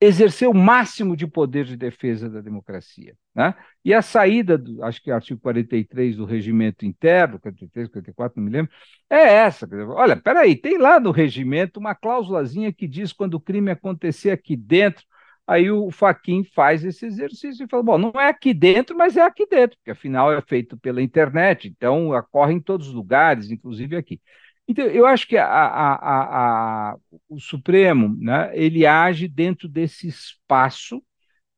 [0.00, 3.14] exercer o máximo de poder de defesa da democracia.
[3.34, 3.54] Né?
[3.84, 8.44] E a saída, do, acho que é artigo 43 do regimento interno, 43, 44, não
[8.44, 8.72] me lembro,
[9.08, 9.68] é essa.
[9.90, 14.56] Olha, peraí, tem lá no regimento uma cláusulazinha que diz quando o crime acontecer aqui
[14.56, 15.04] dentro,
[15.46, 19.22] Aí o Faquin faz esse exercício e fala: bom, não é aqui dentro, mas é
[19.22, 23.96] aqui dentro, porque afinal é feito pela internet, então ocorre em todos os lugares, inclusive
[23.96, 24.20] aqui.
[24.68, 26.96] Então, eu acho que a, a, a,
[27.28, 31.02] o Supremo né, ele age dentro desse espaço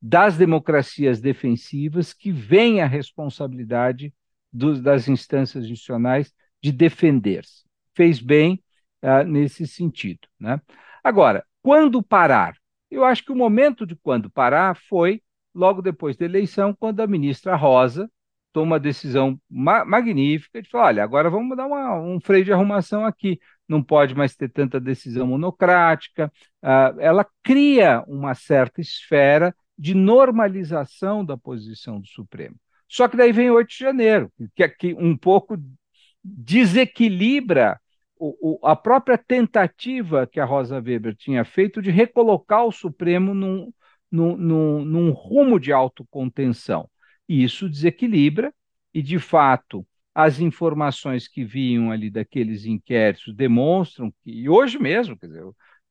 [0.01, 4.13] das democracias defensivas que vem a responsabilidade
[4.53, 6.33] dos, das instâncias institucionais
[6.63, 7.65] de defender-se.
[7.95, 8.63] Fez bem
[9.03, 10.29] uh, nesse sentido.
[10.39, 10.61] Né?
[11.03, 12.55] Agora, quando parar?
[12.91, 15.23] Eu acho que o momento de quando parar foi
[15.55, 18.11] logo depois da eleição, quando a ministra Rosa
[18.53, 22.53] toma uma decisão ma magnífica de falar: olha, agora vamos dar uma, um freio de
[22.53, 23.39] arrumação aqui,
[23.69, 26.33] não pode mais ter tanta decisão monocrática.
[26.63, 32.57] Uh, ela cria uma certa esfera de normalização da posição do Supremo.
[32.89, 35.57] Só que daí vem 8 de janeiro, que aqui um pouco
[36.25, 37.79] desequilibra
[38.19, 43.35] o, o, a própria tentativa que a Rosa Weber tinha feito de recolocar o Supremo
[43.35, 43.73] num,
[44.11, 46.89] num, num, num rumo de autocontenção.
[47.29, 48.53] E isso desequilibra,
[48.93, 55.17] e de fato as informações que vinham ali daqueles inquéritos demonstram que, e hoje mesmo,
[55.17, 55.45] quer dizer,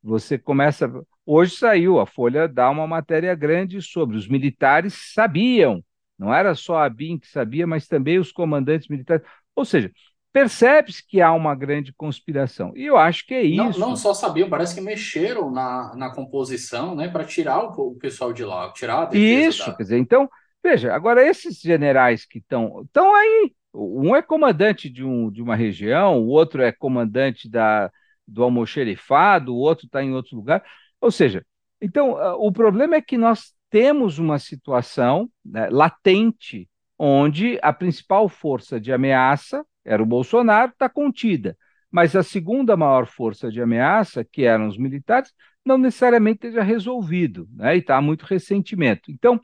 [0.03, 0.91] você começa.
[1.25, 5.83] Hoje saiu, a Folha dá uma matéria grande sobre os militares sabiam,
[6.17, 9.25] não era só a BIM que sabia, mas também os comandantes militares.
[9.55, 9.91] Ou seja,
[10.33, 12.73] percebe-se que há uma grande conspiração.
[12.75, 13.79] E eu acho que é isso.
[13.79, 17.95] Não, não só sabiam, parece que mexeram na, na composição, né, para tirar o, o,
[17.95, 19.75] pessoal de lá, tirar a Isso, da...
[19.75, 20.29] quer dizer, então,
[20.67, 25.55] veja, agora esses generais que estão estão aí, um é comandante de, um, de uma
[25.55, 27.91] região, o outro é comandante da,
[28.27, 30.63] do almoxerifado, o outro está em outro lugar.
[30.99, 31.45] Ou seja,
[31.81, 38.79] então, o problema é que nós temos uma situação né, latente onde a principal força
[38.79, 41.55] de ameaça era o Bolsonaro, está contida.
[41.89, 45.31] Mas a segunda maior força de ameaça, que eram os militares,
[45.63, 47.75] não necessariamente esteja resolvido, né?
[47.75, 49.11] e está muito ressentimento.
[49.11, 49.39] Então,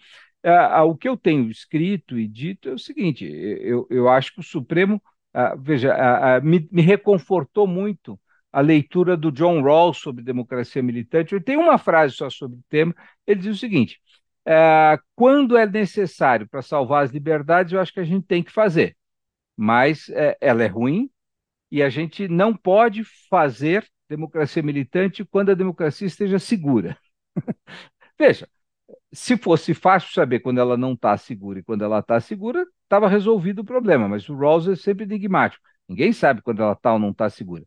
[0.86, 4.44] o que eu tenho escrito e dito é o seguinte: eu, eu acho que o
[4.44, 5.02] Supremo,
[5.60, 5.96] veja,
[6.44, 8.20] me, me, reconfortou muito
[8.52, 11.34] a leitura do John Rawls sobre democracia militante.
[11.34, 12.94] Eu tenho uma frase só sobre o tema.
[13.26, 14.02] Ele diz o seguinte:
[15.16, 18.96] quando é necessário para salvar as liberdades, eu acho que a gente tem que fazer
[19.56, 21.10] mas é, ela é ruim
[21.72, 26.98] e a gente não pode fazer democracia militante quando a democracia esteja segura.
[28.18, 28.48] Veja,
[29.14, 33.08] se fosse fácil saber quando ela não está segura e quando ela está segura, estava
[33.08, 35.64] resolvido o problema, mas o Rawls é sempre enigmático.
[35.88, 37.64] Ninguém sabe quando ela está ou não está segura.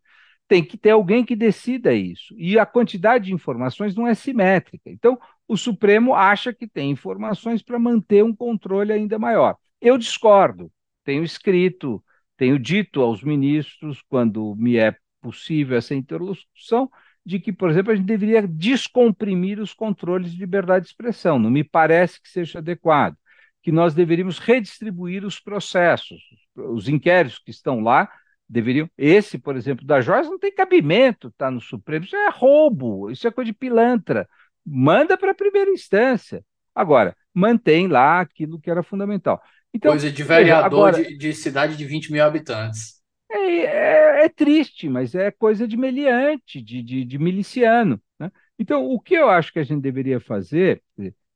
[0.48, 2.34] Tem que ter alguém que decida isso.
[2.38, 4.90] E a quantidade de informações não é simétrica.
[4.90, 5.18] Então,
[5.48, 9.56] o Supremo acha que tem informações para manter um controle ainda maior.
[9.80, 10.70] Eu discordo.
[11.04, 12.02] Tenho escrito,
[12.36, 16.90] tenho dito aos ministros, quando me é possível essa interlocução,
[17.26, 21.40] de que, por exemplo, a gente deveria descomprimir os controles de liberdade de expressão.
[21.40, 23.16] Não me parece que seja adequado.
[23.60, 26.22] Que nós deveríamos redistribuir os processos.
[26.54, 28.08] Os inquéritos que estão lá
[28.48, 28.88] deveriam.
[28.96, 32.04] Esse, por exemplo, da Joyce não tem cabimento, está no Supremo.
[32.04, 34.28] Isso é roubo, isso é coisa de pilantra.
[34.64, 36.44] Manda para a primeira instância.
[36.72, 39.42] Agora, mantém lá aquilo que era fundamental.
[39.74, 42.95] Então, coisa de vereador agora, de, de cidade de 20 mil habitantes.
[43.28, 48.00] É, é, é, triste, mas é coisa de meliante, de, de, de miliciano.
[48.18, 48.30] Né?
[48.58, 50.82] Então, o que eu acho que a gente deveria fazer,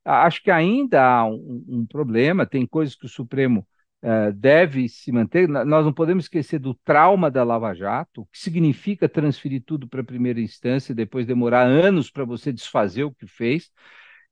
[0.04, 3.66] acho que ainda há um, um problema, tem coisas que o Supremo
[4.02, 5.48] uh, deve se manter.
[5.48, 10.00] Nós não podemos esquecer do trauma da Lava Jato, o que significa transferir tudo para
[10.00, 13.70] a primeira instância e depois demorar anos para você desfazer o que fez.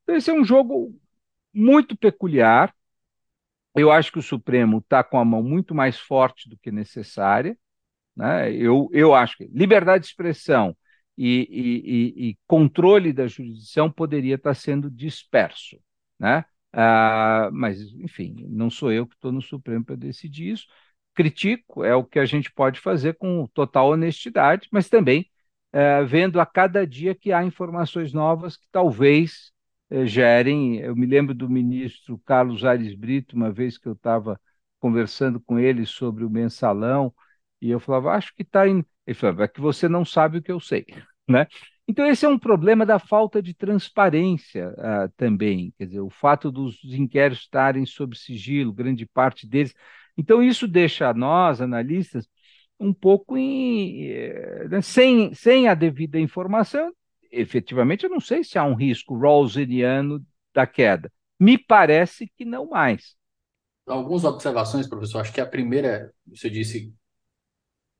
[0.02, 0.94] Então, esse é um jogo
[1.52, 2.74] muito peculiar,
[3.78, 7.56] eu acho que o Supremo está com a mão muito mais forte do que necessária.
[8.16, 8.52] Né?
[8.52, 10.76] Eu, eu acho que liberdade de expressão
[11.16, 15.78] e, e, e controle da jurisdição poderia estar tá sendo disperso.
[16.18, 16.44] Né?
[16.72, 20.66] Ah, mas, enfim, não sou eu que estou no Supremo para decidir isso.
[21.14, 25.28] Critico, é o que a gente pode fazer com total honestidade, mas também
[25.72, 29.52] eh, vendo a cada dia que há informações novas que talvez
[30.04, 30.78] gerem.
[30.80, 34.40] Eu me lembro do ministro Carlos Aires Brito, uma vez que eu estava
[34.80, 37.12] conversando com ele sobre o mensalão,
[37.60, 38.84] e eu falava, acho que está em.
[39.06, 40.86] Ele falava, é que você não sabe o que eu sei.
[41.30, 41.46] Né?
[41.86, 46.50] Então, esse é um problema da falta de transparência uh, também, quer dizer, o fato
[46.50, 49.74] dos inquéritos estarem sob sigilo, grande parte deles.
[50.16, 52.26] Então, isso deixa nós, analistas,
[52.80, 56.92] um pouco em, eh, né, sem, sem a devida informação,
[57.30, 60.24] efetivamente, eu não sei se há um risco rawlsiano
[60.54, 61.12] da queda.
[61.38, 63.16] Me parece que não mais.
[63.86, 65.20] Algumas observações, professor.
[65.20, 66.92] Acho que a primeira, você disse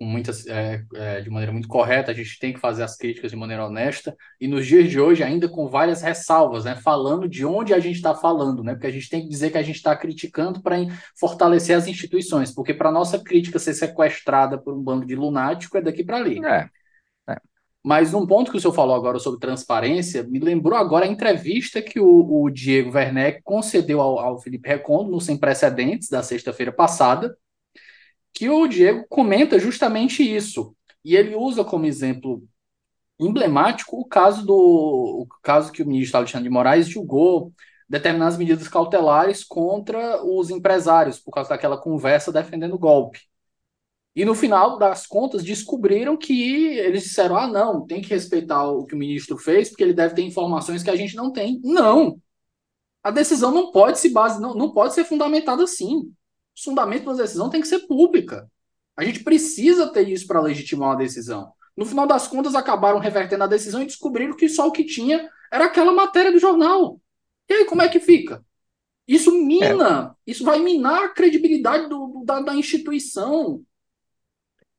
[0.00, 3.36] muitas, é, é, de maneira muito correta, a gente tem que fazer as críticas de
[3.36, 7.74] maneira honesta, e nos dias de hoje, ainda com várias ressalvas, né, falando de onde
[7.74, 9.96] a gente está falando, né, porque a gente tem que dizer que a gente está
[9.96, 10.76] criticando para
[11.18, 15.82] fortalecer as instituições, porque para nossa crítica ser sequestrada por um bando de lunático é
[15.82, 16.44] daqui para ali.
[16.44, 16.68] É.
[17.84, 21.80] Mas um ponto que o senhor falou agora sobre transparência, me lembrou agora a entrevista
[21.80, 26.72] que o, o Diego Werneck concedeu ao, ao Felipe Recondo no Sem Precedentes, da sexta-feira
[26.72, 27.36] passada,
[28.32, 30.74] que o Diego comenta justamente isso.
[31.04, 32.42] E ele usa como exemplo
[33.18, 37.52] emblemático o caso do o caso que o ministro Alexandre de Moraes julgou
[37.88, 43.20] determinadas medidas cautelares contra os empresários por causa daquela conversa defendendo o golpe.
[44.18, 48.84] E no final das contas descobriram que eles disseram: ah, não, tem que respeitar o
[48.84, 51.60] que o ministro fez, porque ele deve ter informações que a gente não tem.
[51.62, 52.20] Não!
[53.00, 55.98] A decisão não pode se base, não, não pode ser fundamentada assim.
[55.98, 58.50] O fundamento da decisão tem que ser pública.
[58.96, 61.52] A gente precisa ter isso para legitimar uma decisão.
[61.76, 65.30] No final das contas, acabaram revertendo a decisão e descobriram que só o que tinha
[65.52, 67.00] era aquela matéria do jornal.
[67.48, 68.44] E aí, como é que fica?
[69.06, 70.30] Isso mina, é.
[70.32, 73.62] isso vai minar a credibilidade do, da, da instituição.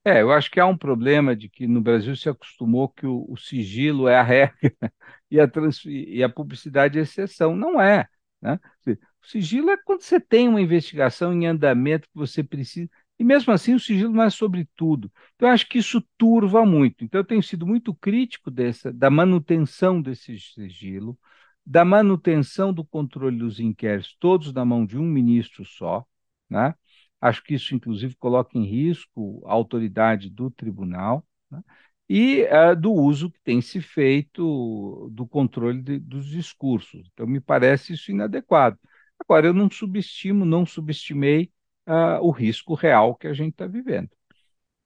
[0.04, 3.26] É, eu acho que há um problema de que no Brasil se acostumou que o,
[3.28, 4.58] o sigilo é a regra
[5.30, 7.54] e a, trans, e a publicidade é a exceção.
[7.54, 8.08] Não é.
[8.40, 8.58] Né?
[8.86, 12.88] O sigilo é quando você tem uma investigação em andamento que você precisa.
[13.18, 15.12] E mesmo assim, o sigilo não é sobre tudo.
[15.34, 17.04] Então, eu acho que isso turva muito.
[17.04, 21.18] Então, eu tenho sido muito crítico dessa, da manutenção desse sigilo,
[21.64, 26.06] da manutenção do controle dos inquéritos, todos na mão de um ministro só.
[26.48, 26.74] Né?
[27.20, 31.62] Acho que isso, inclusive, coloca em risco a autoridade do tribunal né?
[32.08, 37.08] e uh, do uso que tem se feito do controle de, dos discursos.
[37.12, 38.78] Então, me parece isso inadequado.
[39.18, 41.52] Agora, eu não subestimo, não subestimei
[41.86, 44.10] uh, o risco real que a gente está vivendo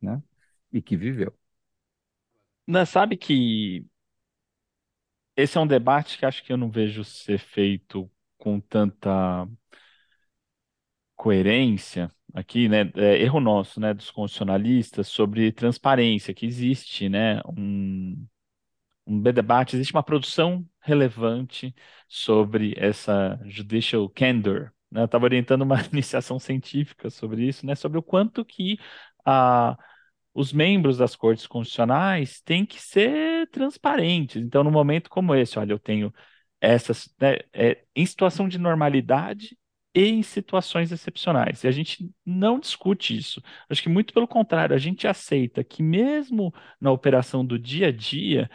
[0.02, 0.22] né?
[0.72, 1.32] e que viveu.
[2.66, 3.84] Não, sabe que
[5.36, 9.48] esse é um debate que acho que eu não vejo ser feito com tanta
[11.16, 18.26] coerência aqui, né, é, erro nosso, né, dos constitucionalistas sobre transparência, que existe, né, um,
[19.06, 21.74] um debate, existe uma produção relevante
[22.08, 27.98] sobre essa judicial candor, né, eu estava orientando uma iniciação científica sobre isso, né, sobre
[27.98, 28.78] o quanto que
[29.24, 29.78] a
[30.34, 34.42] os membros das cortes constitucionais têm que ser transparentes.
[34.42, 36.12] Então, no momento como esse, olha, eu tenho
[36.60, 39.56] essas, né, é, em situação de normalidade
[39.94, 41.62] e em situações excepcionais.
[41.62, 43.42] E a gente não discute isso.
[43.68, 47.92] Acho que muito pelo contrário, a gente aceita que mesmo na operação do dia a
[47.92, 48.50] dia,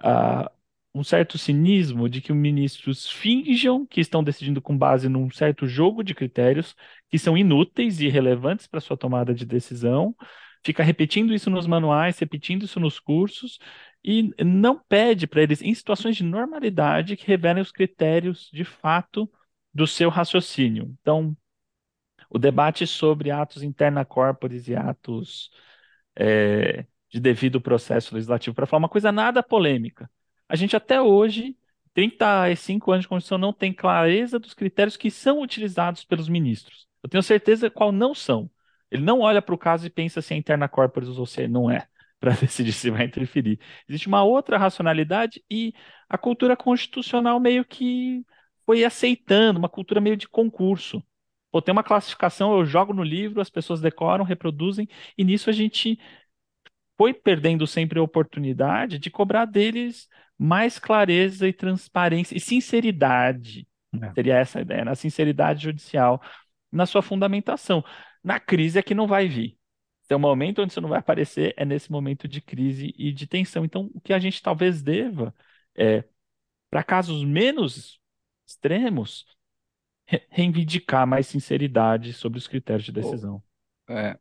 [0.00, 0.50] uh,
[0.94, 5.66] um certo cinismo de que os ministros finjam que estão decidindo com base num certo
[5.66, 6.74] jogo de critérios
[7.10, 10.14] que são inúteis e irrelevantes para sua tomada de decisão,
[10.64, 13.58] fica repetindo isso nos manuais, repetindo isso nos cursos
[14.04, 19.30] e não pede para eles, em situações de normalidade, que revelem os critérios de fato
[19.78, 20.94] do seu raciocínio.
[21.00, 21.36] Então,
[22.28, 25.50] o debate sobre atos interna corporis e atos
[26.16, 30.10] é, de devido processo legislativo, para falar uma coisa nada polêmica.
[30.48, 31.56] A gente até hoje,
[31.94, 36.88] 35 anos de Constituição, não tem clareza dos critérios que são utilizados pelos ministros.
[37.02, 38.50] Eu tenho certeza qual não são.
[38.90, 41.70] Ele não olha para o caso e pensa se é interna corporis ou se não
[41.70, 41.86] é,
[42.18, 43.60] para decidir se vai interferir.
[43.88, 45.72] Existe uma outra racionalidade e
[46.08, 48.24] a cultura constitucional meio que
[48.68, 51.02] foi aceitando, uma cultura meio de concurso.
[51.50, 55.54] Pô, tem uma classificação, eu jogo no livro, as pessoas decoram, reproduzem, e nisso a
[55.54, 55.98] gente
[56.98, 60.06] foi perdendo sempre a oportunidade de cobrar deles
[60.36, 63.66] mais clareza e transparência e sinceridade.
[64.02, 64.12] É.
[64.12, 66.20] Seria essa a ideia, na sinceridade judicial,
[66.70, 67.82] na sua fundamentação.
[68.22, 69.56] Na crise é que não vai vir.
[70.06, 73.26] Tem um momento onde isso não vai aparecer, é nesse momento de crise e de
[73.26, 73.64] tensão.
[73.64, 75.34] Então, o que a gente talvez deva
[75.74, 76.04] é,
[76.68, 77.98] para casos menos
[78.48, 79.26] extremos,
[80.06, 83.42] re reivindicar mais sinceridade sobre os critérios de decisão.
[83.88, 84.18] É,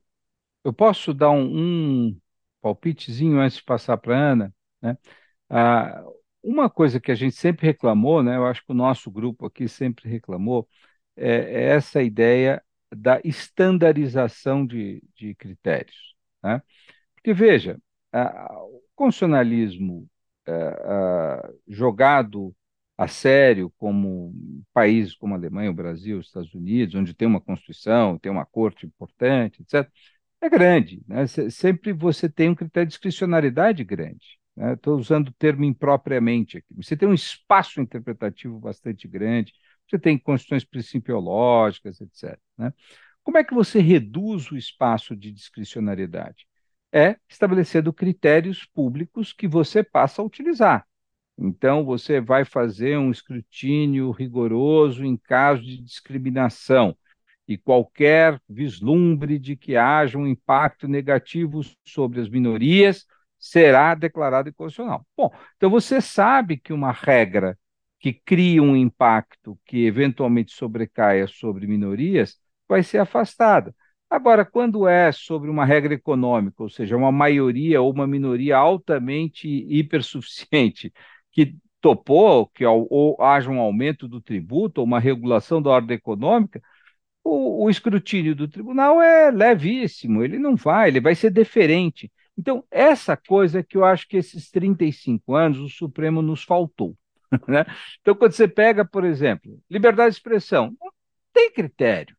[0.63, 2.21] eu posso dar um, um
[2.61, 4.97] palpitezinho antes de passar para a Ana, né?
[5.49, 6.03] Ah,
[6.43, 8.35] uma coisa que a gente sempre reclamou, né?
[8.35, 10.67] Eu acho que o nosso grupo aqui sempre reclamou,
[11.15, 12.61] é, é essa ideia
[12.93, 16.15] da estandarização de, de critérios.
[16.43, 16.61] Né?
[17.15, 17.79] Porque, veja,
[18.11, 20.07] a, o constitucionalismo
[20.45, 22.55] a, é, a, jogado
[22.97, 24.33] a sério como
[24.73, 28.45] países como a Alemanha, o Brasil, os Estados Unidos, onde tem uma Constituição, tem uma
[28.45, 29.89] corte importante, etc.,
[30.41, 31.01] é grande.
[31.07, 31.25] Né?
[31.27, 34.39] Sempre você tem um critério de discricionariedade grande.
[34.73, 35.01] Estou né?
[35.01, 36.73] usando o termo impropriamente aqui.
[36.75, 39.53] Você tem um espaço interpretativo bastante grande,
[39.87, 42.37] você tem constituições principiológicas, etc.
[42.57, 42.73] Né?
[43.23, 46.47] Como é que você reduz o espaço de discricionariedade?
[46.91, 50.87] É estabelecendo critérios públicos que você passa a utilizar.
[51.37, 56.97] Então, você vai fazer um escrutínio rigoroso em caso de discriminação
[57.47, 63.05] e qualquer vislumbre de que haja um impacto negativo sobre as minorias
[63.39, 65.05] será declarado inconstitucional.
[65.15, 67.57] Bom, então você sabe que uma regra
[67.99, 73.73] que cria um impacto que eventualmente sobrecaia sobre minorias vai ser afastada.
[74.09, 79.47] Agora, quando é sobre uma regra econômica, ou seja, uma maioria ou uma minoria altamente
[79.47, 80.93] hipersuficiente
[81.37, 86.59] que topou que ou haja um aumento do tributo ou uma regulação da ordem econômica,
[87.23, 92.11] o, o, escrutínio do tribunal é levíssimo, ele não vai, ele vai ser deferente.
[92.37, 96.97] Então, essa coisa que eu acho que esses 35 anos o Supremo nos faltou.
[97.47, 97.65] Né?
[98.01, 100.91] Então, quando você pega, por exemplo, liberdade de expressão, não
[101.33, 102.15] tem critério.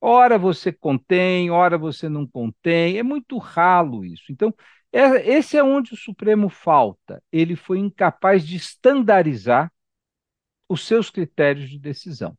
[0.00, 4.30] Ora você contém, ora você não contém, é muito ralo isso.
[4.30, 4.54] Então,
[5.00, 7.22] esse é onde o Supremo falta.
[7.32, 9.72] Ele foi incapaz de estandarizar
[10.68, 12.36] os seus critérios de decisão.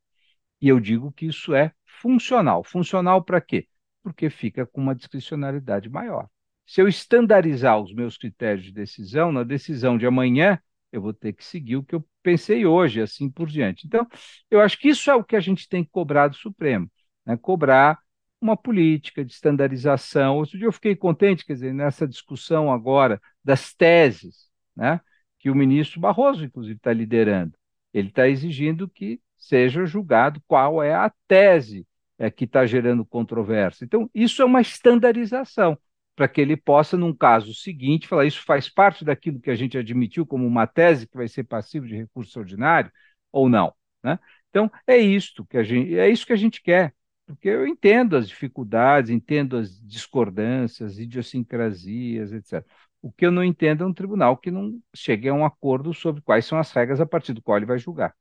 [0.61, 2.63] E eu digo que isso é funcional.
[2.63, 3.67] Funcional para quê?
[4.01, 6.29] Porque fica com uma discricionalidade maior.
[6.65, 10.59] Se eu estandarizar os meus critérios de decisão, na decisão de amanhã,
[10.91, 13.85] eu vou ter que seguir o que eu pensei hoje, assim por diante.
[13.85, 14.07] Então,
[14.49, 16.89] eu acho que isso é o que a gente tem que cobrar do Supremo,
[17.25, 17.37] né?
[17.37, 17.99] cobrar
[18.45, 20.37] uma política de estandarização.
[20.37, 25.01] Outro dia eu fiquei contente, quer dizer, nessa discussão agora das teses, né,
[25.39, 27.57] que o ministro Barroso, inclusive, está liderando.
[27.93, 31.87] Ele está exigindo que seja julgado qual é a tese
[32.17, 33.85] é, que está gerando controvérsia.
[33.85, 35.77] Então, isso é uma estandarização,
[36.15, 39.77] para que ele possa, num caso seguinte, falar isso faz parte daquilo que a gente
[39.77, 42.91] admitiu como uma tese que vai ser passivo de recurso ordinário
[43.31, 43.73] ou não.
[44.03, 44.17] Né?
[44.49, 46.94] Então, é isto que a gente, é isso que a gente quer
[47.25, 52.65] porque eu entendo as dificuldades, entendo as discordâncias, idiosincrasias, etc.
[53.01, 56.21] O que eu não entendo é um tribunal que não chegue a um acordo sobre
[56.21, 58.15] quais são as regras a partir do qual ele vai julgar.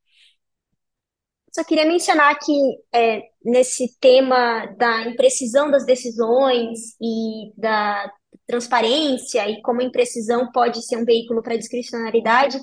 [1.51, 2.51] Só queria mencionar que
[2.93, 8.11] é, nesse tema da imprecisão das decisões e da
[8.45, 12.59] transparência e como a imprecisão pode ser um veículo para discricionariedade,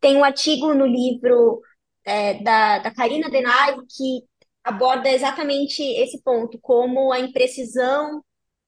[0.00, 1.62] tem um artigo no livro
[2.04, 4.22] é, da, da Karina Denai que
[4.64, 8.24] aborda exatamente esse ponto, como a imprecisão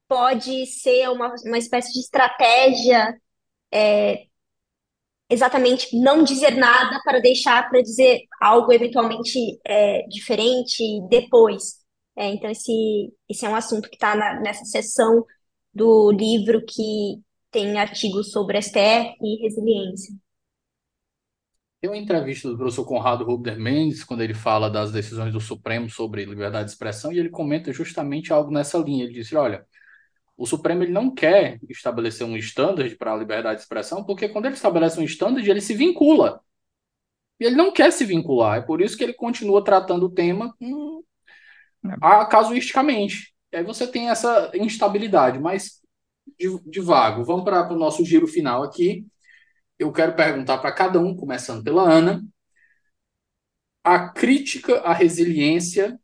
[0.09, 3.19] pode ser uma, uma espécie de estratégia
[3.73, 4.27] é,
[5.29, 11.85] exatamente não dizer nada para deixar para dizer algo eventualmente é, diferente depois.
[12.17, 15.25] É, então, esse, esse é um assunto que está nessa seção
[15.75, 17.21] do livro que
[17.51, 20.15] tem artigos sobre STF e resiliência.
[21.87, 25.89] Tem uma entrevista do professor Conrado Rubner Mendes, quando ele fala das decisões do Supremo
[25.89, 29.05] sobre liberdade de expressão, e ele comenta justamente algo nessa linha.
[29.05, 29.65] Ele disse: olha,
[30.37, 34.47] o Supremo ele não quer estabelecer um standard para a liberdade de expressão, porque quando
[34.47, 36.41] ele estabelece um standard, ele se vincula.
[37.39, 38.59] E ele não quer se vincular.
[38.59, 41.05] É por isso que ele continua tratando o tema hum,
[42.03, 43.33] a, casuisticamente.
[43.53, 45.81] E aí você tem essa instabilidade, mas
[46.37, 47.23] de, de vago.
[47.23, 49.07] Vamos para o nosso giro final aqui.
[49.79, 52.23] Eu quero perguntar para cada um, começando pela Ana,
[53.85, 55.99] a crítica à resiliência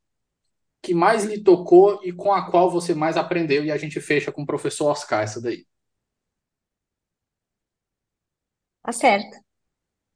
[0.82, 3.64] que mais lhe tocou e com a qual você mais aprendeu?
[3.64, 5.66] E a gente fecha com o professor Oscar, essa daí.
[8.82, 9.38] Tá certo.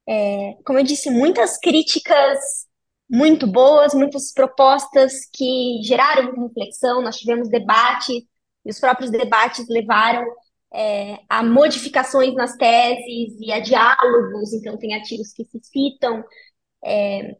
[0.07, 2.67] É, como eu disse, muitas críticas
[3.09, 7.01] muito boas, muitas propostas que geraram muita reflexão.
[7.01, 8.23] Nós tivemos debates,
[8.65, 10.25] e os próprios debates levaram
[10.73, 16.23] é, a modificações nas teses e a diálogos, então tem artigos que se citam.
[16.85, 17.35] É,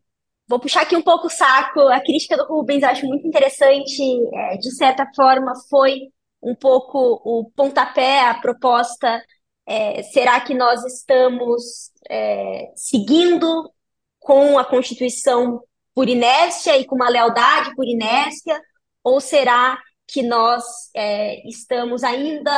[0.48, 1.82] Vou puxar aqui um pouco o saco.
[1.90, 4.02] A crítica do Rubens acho muito interessante.
[4.34, 6.10] É, de certa forma, foi
[6.42, 9.22] um pouco o pontapé, a proposta.
[9.66, 13.70] É, será que nós estamos é, seguindo
[14.20, 15.62] com a Constituição
[15.94, 18.62] por inércia e com uma lealdade por inércia?
[19.04, 19.78] Ou será
[20.08, 20.64] que nós
[20.96, 22.52] é, estamos ainda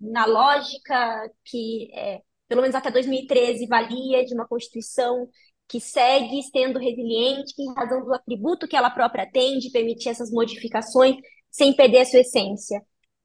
[0.00, 5.28] na lógica que, é, pelo menos até 2013, valia de uma Constituição
[5.66, 10.30] que segue sendo resiliente em razão do atributo que ela própria tem de permitir essas
[10.30, 11.16] modificações
[11.50, 12.82] sem perder a sua essência.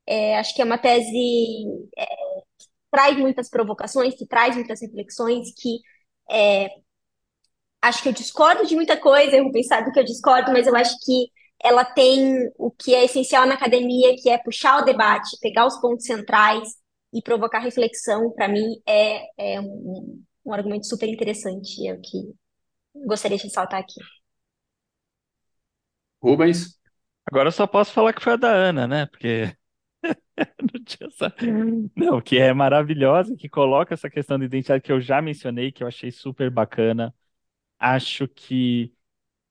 [0.08, 1.66] É, acho que é uma tese
[1.98, 2.06] é,
[2.58, 5.80] que traz muitas provocações, que traz muitas reflexões, que
[6.30, 6.70] é,
[7.82, 10.68] acho que eu discordo de muita coisa, eu vou pensar do que eu discordo, mas
[10.68, 11.28] eu acho que
[11.66, 15.82] ela tem o que é essencial na academia, que é puxar o debate, pegar os
[15.82, 16.76] pontos centrais
[17.12, 22.34] e provocar reflexão, para mim, é, é um, um argumento super interessante, é o que
[23.08, 24.00] gostaria de ressaltar aqui.
[26.22, 26.80] Rubens?
[27.26, 29.06] Agora eu só posso falar que foi a da Ana, né?
[29.08, 29.56] Porque
[30.62, 31.34] não tinha essa...
[31.96, 35.84] Não, que é maravilhosa, que coloca essa questão de identidade que eu já mencionei, que
[35.84, 37.14] eu achei super bacana.
[37.80, 38.95] Acho que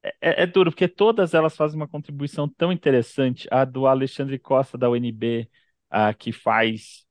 [0.04, 3.48] é, é, é duro, porque todas elas fazem uma contribuição tão interessante.
[3.50, 5.50] A do Alexandre Costa, da UNB,
[5.90, 7.04] a, que faz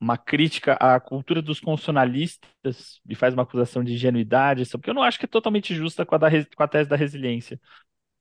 [0.00, 5.02] uma crítica à cultura dos constitucionalistas e faz uma acusação de ingenuidade, porque eu não
[5.02, 7.60] acho que é totalmente justa com a, da, com a tese da resiliência.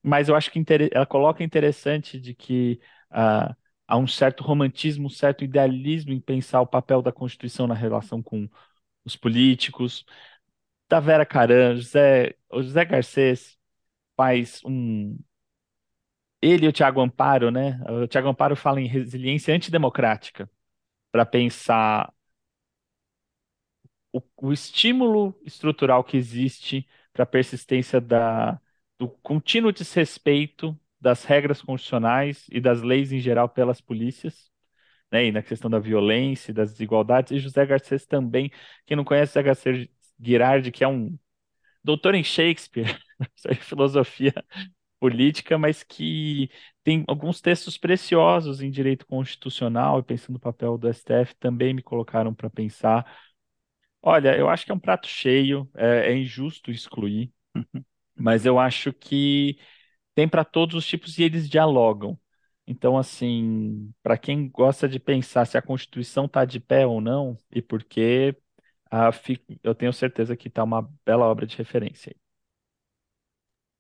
[0.03, 2.80] Mas eu acho que ela coloca interessante de que
[3.11, 3.55] uh,
[3.88, 8.22] há um certo romantismo, um certo idealismo em pensar o papel da Constituição na relação
[8.24, 8.49] com
[9.05, 10.05] os políticos.
[10.89, 13.57] Da Vera Caran, José, José Garcês
[14.16, 15.18] faz um.
[16.41, 17.80] Ele e o Tiago Amparo, né?
[18.03, 20.49] O Tiago Amparo fala em resiliência antidemocrática
[21.11, 22.14] para pensar
[24.11, 28.59] o, o, estímulo estrutural que existe para a persistência da,
[28.99, 34.51] do contínuo desrespeito das regras constitucionais e das leis em geral pelas polícias,
[35.11, 37.32] né, e na questão da violência das desigualdades.
[37.34, 38.52] E José Garcês também,
[38.85, 41.18] quem não conhece José Garcês Girardi, que é um
[41.84, 42.99] doutor em Shakespeare,
[43.49, 44.34] em filosofia
[44.99, 46.49] política, mas que
[46.84, 51.84] tem alguns textos preciosos em direito constitucional e pensando no papel do STF também me
[51.84, 53.05] colocaram para pensar.
[54.01, 57.31] Olha, eu acho que é um prato cheio, é, é injusto excluir,
[58.15, 59.57] mas eu acho que
[60.15, 62.19] tem para todos os tipos e eles dialogam.
[62.68, 67.38] Então, assim, para quem gosta de pensar se a Constituição está de pé ou não
[67.51, 68.35] e por quê,
[68.95, 69.10] ah,
[69.64, 72.15] eu tenho certeza que está uma bela obra de referência.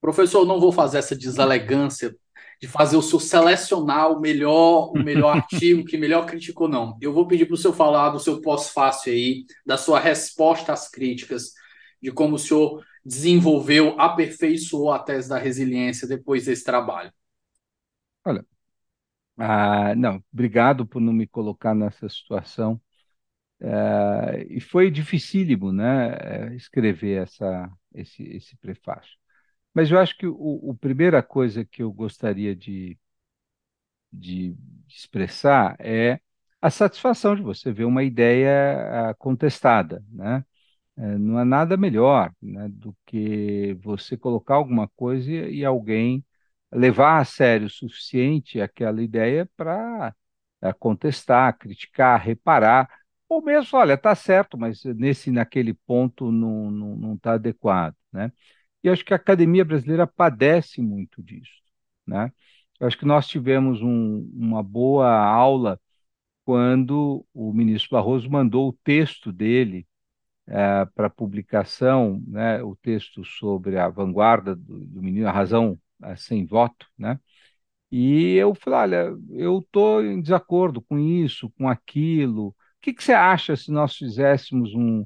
[0.01, 2.17] Professor, não vou fazer essa deselegância
[2.59, 6.97] de fazer o senhor selecionar o melhor, o melhor artigo que melhor criticou, não.
[6.99, 10.89] Eu vou pedir para o senhor falar do seu pós-fácil aí, da sua resposta às
[10.89, 11.53] críticas,
[12.01, 17.13] de como o senhor desenvolveu, aperfeiçoou a tese da resiliência depois desse trabalho.
[18.25, 18.43] Olha,
[19.37, 22.81] ah, não, obrigado por não me colocar nessa situação.
[23.63, 29.17] É, e foi dificílimo, né, escrever essa, esse, esse prefácio.
[29.73, 32.97] Mas eu acho que o, a primeira coisa que eu gostaria de,
[34.11, 34.55] de
[34.87, 36.19] expressar é
[36.61, 40.45] a satisfação de você ver uma ideia ah, contestada, né?
[40.97, 46.25] É, não há nada melhor, né, do que você colocar alguma coisa e, alguém
[46.73, 50.15] levar a sério o suficiente aquela ideia para
[50.61, 52.89] é, contestar, criticar, reparar,
[53.35, 57.95] ou mesmo, olha, está certo, mas nesse naquele ponto não está não, não tá adequado,
[58.11, 58.31] né?
[58.83, 61.61] E acho que a academia brasileira padece muito disso,
[62.05, 62.31] né?
[62.79, 65.79] Eu acho que nós tivemos um, uma boa aula
[66.45, 69.87] quando o ministro Barroso mandou o texto dele
[70.47, 76.15] é, para publicação, né, o texto sobre a vanguarda do, do menino, a razão é,
[76.15, 77.19] sem voto, né?
[77.91, 82.55] E eu falei, olha, eu estou em desacordo com isso, com aquilo.
[82.83, 85.05] Que, que você acha se nós fizéssemos um...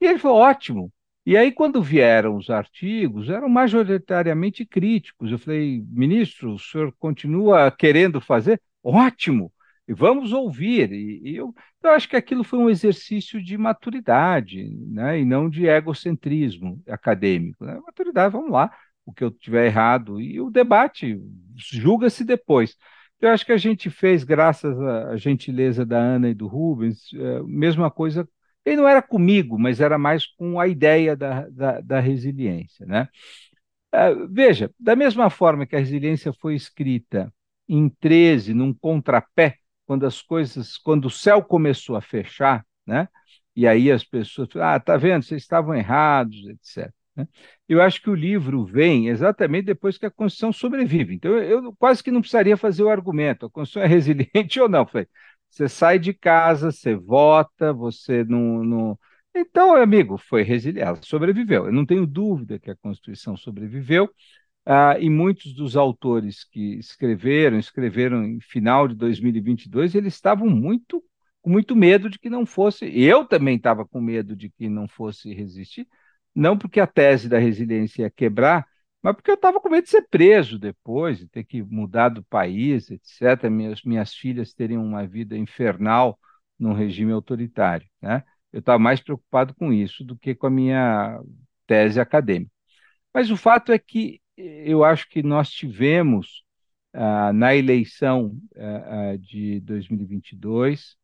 [0.00, 0.92] E ele falou, ótimo.
[1.26, 5.32] E aí, quando vieram os artigos, eram majoritariamente críticos.
[5.32, 8.60] Eu falei, ministro, o senhor continua querendo fazer?
[8.82, 9.50] Ótimo!
[9.86, 10.92] e vamos ouvir.
[10.92, 15.20] E, e eu, eu, acho que aquilo foi um exercício de maturidade, né?
[15.20, 17.64] e não de egocentrismo acadêmico.
[17.64, 17.78] Né?
[17.86, 18.70] Maturidade, vamos lá,
[19.04, 21.20] o que eu tiver errado, e o debate
[21.56, 22.76] julga-se depois.
[23.24, 27.42] Eu acho que a gente fez, graças à gentileza da Ana e do Rubens, é,
[27.42, 28.28] mesma coisa.
[28.64, 32.84] Ele não era comigo, mas era mais com a ideia da, da, da resiliência.
[32.84, 33.08] Né?
[33.92, 37.32] É, veja, da mesma forma que a resiliência foi escrita
[37.66, 39.56] em 13, num contrapé
[39.86, 43.08] quando as coisas, quando o céu começou a fechar, né?
[43.56, 46.92] E aí as pessoas, ah, tá vendo, vocês estavam errados, etc.
[47.16, 47.26] Né?
[47.68, 51.14] Eu acho que o livro vem exatamente depois que a Constituição sobrevive.
[51.14, 54.86] Então, eu, quase que não precisaria fazer o argumento, a Constituição é resiliente ou não.
[55.50, 58.98] Você sai de casa, você vota, você não, não...
[59.34, 61.66] Então, amigo, foi resiliente, ela sobreviveu.
[61.66, 64.08] Eu não tenho dúvida que a Constituição sobreviveu.
[64.66, 71.04] Ah, e muitos dos autores que escreveram, escreveram em final de 2022, eles estavam muito
[71.42, 72.86] com muito medo de que não fosse.
[72.86, 75.86] Eu também estava com medo de que não fosse resistir,
[76.34, 78.66] não porque a tese da resiliência ia quebrar,
[79.02, 82.24] mas porque eu estava com medo de ser preso depois, de ter que mudar do
[82.24, 83.50] país, etc.
[83.50, 86.18] Minhas, minhas filhas terem uma vida infernal
[86.58, 87.86] num regime autoritário.
[88.00, 88.24] Né?
[88.52, 91.20] Eu estava mais preocupado com isso do que com a minha
[91.66, 92.50] tese acadêmica.
[93.12, 96.44] Mas o fato é que eu acho que nós tivemos
[96.92, 100.96] ah, na eleição ah de 2022,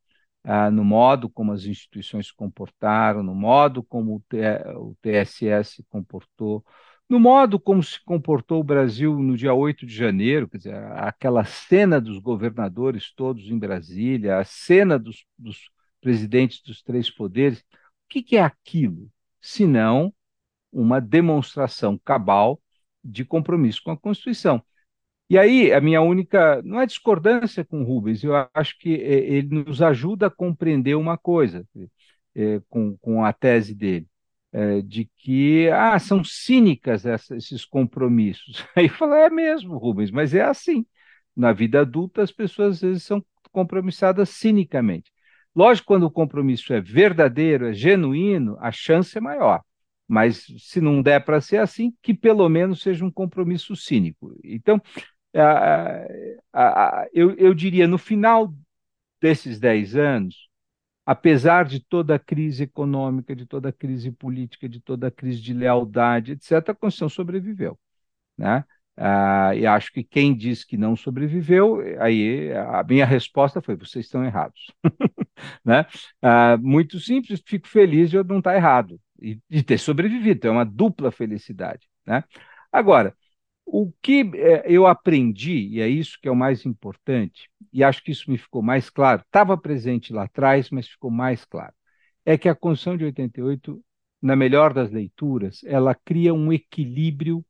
[0.45, 5.85] ah, no modo como as instituições se comportaram, no modo como o, o TSE se
[5.89, 6.65] comportou,
[7.09, 11.45] no modo como se comportou o Brasil no dia 8 de janeiro, quer dizer, aquela
[11.45, 17.65] cena dos governadores todos em Brasília, a cena dos, dos presidentes dos três poderes, o
[18.09, 19.11] que, que é aquilo?
[19.41, 20.15] Senão
[20.73, 22.61] uma demonstração cabal
[23.03, 24.63] de compromisso com a Constituição.
[25.31, 29.15] E aí, a minha única, não é discordância com o Rubens, eu acho que é,
[29.37, 31.65] ele nos ajuda a compreender uma coisa
[32.35, 34.09] é, com, com a tese dele,
[34.53, 38.65] é, de que ah, são cínicas essa, esses compromissos.
[38.77, 40.85] Aí fala, é mesmo, Rubens, mas é assim.
[41.37, 45.13] Na vida adulta, as pessoas às vezes são compromissadas cinicamente.
[45.55, 49.63] Lógico, quando o compromisso é verdadeiro, é genuíno, a chance é maior
[50.11, 54.37] mas se não der para ser assim, que pelo menos seja um compromisso cínico.
[54.43, 54.83] Então,
[55.35, 56.07] a,
[56.53, 58.53] a, eu, eu diria, no final
[59.21, 60.49] desses dez anos,
[61.07, 65.41] apesar de toda a crise econômica, de toda a crise política, de toda a crise
[65.41, 67.79] de lealdade, etc., a Constituição sobreviveu.
[68.39, 68.65] Né?
[68.97, 74.07] Ah, e acho que quem diz que não sobreviveu, aí a minha resposta foi: vocês
[74.07, 74.71] estão errados.
[75.65, 75.87] né?
[76.23, 80.39] Ah, muito simples, fico feliz de eu não estar errado e de ter sobrevivido.
[80.39, 81.89] Então, é uma dupla felicidade.
[82.07, 82.25] Né?
[82.73, 83.17] Agora,
[83.73, 88.03] o que é, eu aprendi, e é isso que é o mais importante, e acho
[88.03, 91.73] que isso me ficou mais claro, estava presente lá atrás, mas ficou mais claro,
[92.27, 93.81] é que a Constituição de 88,
[94.21, 97.45] na melhor das leituras, ela cria um equilíbrio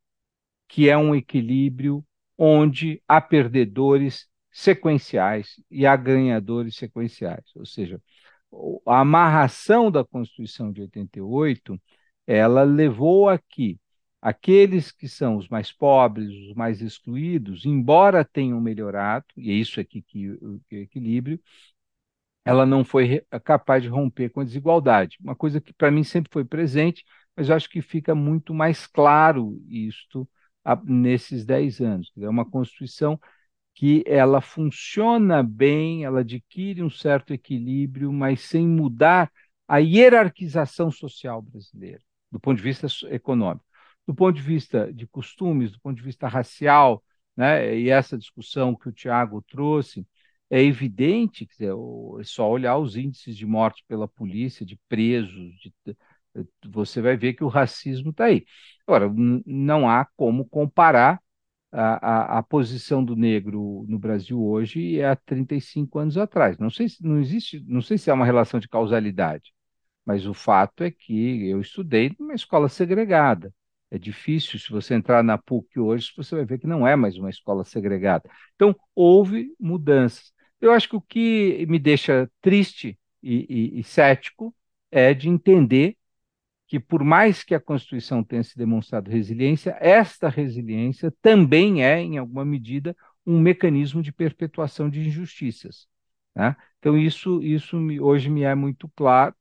[0.69, 2.05] que é um equilíbrio
[2.37, 7.45] onde há perdedores sequenciais e há ganhadores sequenciais.
[7.57, 8.01] Ou seja,
[8.87, 11.81] a amarração da Constituição de 88,
[12.27, 13.79] ela levou a que
[14.21, 19.81] aqueles que são os mais pobres, os mais excluídos, embora tenham melhorado, e é isso
[19.81, 21.41] aqui que o equilíbrio,
[22.45, 25.19] ela não foi capaz de romper com a desigualdade.
[25.21, 27.05] Uma coisa que para mim sempre foi presente,
[27.37, 30.29] mas eu acho que fica muito mais claro isto
[30.85, 32.13] nesses 10 anos.
[32.19, 33.21] É uma Constituição
[33.75, 39.31] que ela funciona bem, ela adquire um certo equilíbrio, mas sem mudar
[39.69, 43.65] a hierarquização social brasileira, do ponto de vista econômico.
[44.07, 47.03] Do ponto de vista de costumes, do ponto de vista racial,
[47.37, 50.07] né, e essa discussão que o Tiago trouxe,
[50.51, 51.73] é evidente, quer dizer,
[52.21, 55.73] é só olhar os índices de morte pela polícia, de presos, de,
[56.69, 58.45] você vai ver que o racismo está aí.
[58.87, 59.11] Agora,
[59.47, 61.21] não há como comparar
[61.73, 66.59] a, a, a, posição do negro no Brasil hoje é há 35 anos atrás.
[66.59, 69.53] Não sei, não existe, não sei se é uma relação de causalidade,
[70.05, 73.53] mas o fato é que eu estudei numa escola segregada.
[73.91, 77.17] É difícil, se você entrar na PUC hoje, você vai ver que não é mais
[77.17, 78.31] uma escola segregada.
[78.55, 80.33] Então, houve mudanças.
[80.61, 84.55] Eu acho que o que me deixa triste e, e, e cético
[84.91, 85.97] é de entender
[86.69, 92.17] que, por mais que a Constituição tenha se demonstrado resiliência, esta resiliência também é, em
[92.19, 92.97] alguma medida,
[93.27, 95.89] um mecanismo de perpetuação de injustiças.
[96.35, 96.55] Né?
[96.79, 99.35] Então, isso, isso me, hoje me é muito claro.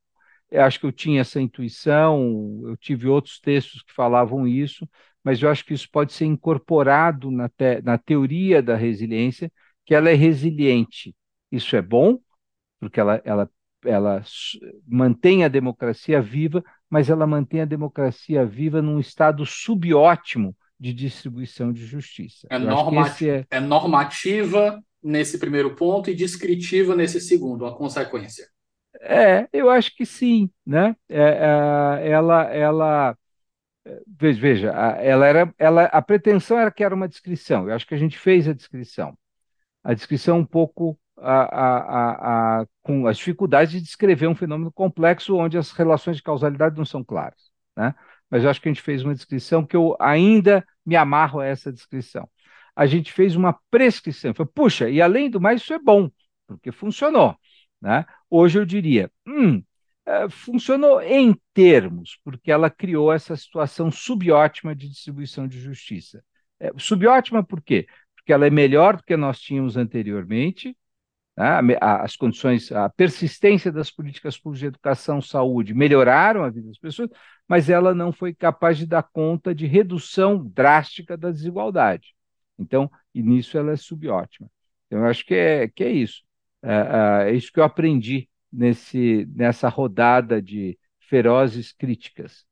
[0.51, 4.87] Eu acho que eu tinha essa intuição, eu tive outros textos que falavam isso,
[5.23, 9.51] mas eu acho que isso pode ser incorporado na, te, na teoria da resiliência,
[9.85, 11.15] que ela é resiliente.
[11.51, 12.19] Isso é bom,
[12.79, 13.49] porque ela, ela,
[13.85, 14.23] ela
[14.87, 21.73] mantém a democracia viva, mas ela mantém a democracia viva num estado subótimo de distribuição
[21.73, 22.47] de justiça.
[22.49, 23.45] É, normati é...
[23.51, 28.47] é normativa nesse primeiro ponto e descritiva nesse segundo, a consequência.
[29.01, 30.95] É, eu acho que sim, né?
[31.07, 33.17] É, é, ela, ela,
[34.07, 37.67] veja, veja, ela era, ela, a pretensão era que era uma descrição.
[37.67, 39.17] Eu acho que a gente fez a descrição.
[39.83, 45.35] A descrição um pouco a, a, a, com as dificuldades de descrever um fenômeno complexo
[45.37, 47.51] onde as relações de causalidade não são claras.
[47.75, 47.95] Né?
[48.29, 51.45] Mas eu acho que a gente fez uma descrição que eu ainda me amarro a
[51.45, 52.29] essa descrição.
[52.75, 54.33] A gente fez uma prescrição.
[54.33, 56.09] Foi, puxa, e além do mais, isso é bom,
[56.47, 57.35] porque funcionou.
[57.81, 58.05] Né?
[58.29, 59.63] Hoje eu diria, hum,
[60.05, 66.23] é, funcionou em termos, porque ela criou essa situação subótima de distribuição de justiça.
[66.59, 67.87] É, subótima por quê?
[68.15, 70.75] Porque ela é melhor do que nós tínhamos anteriormente,
[71.37, 71.77] né?
[71.81, 77.09] as condições, a persistência das políticas públicas de educação, saúde melhoraram a vida das pessoas,
[77.47, 82.13] mas ela não foi capaz de dar conta de redução drástica da desigualdade.
[82.57, 84.49] Então, e nisso ela é subótima.
[84.87, 86.23] Então, eu acho que é, que é isso.
[86.63, 92.45] É, é, é isso que eu aprendi nesse, nessa rodada de ferozes críticas.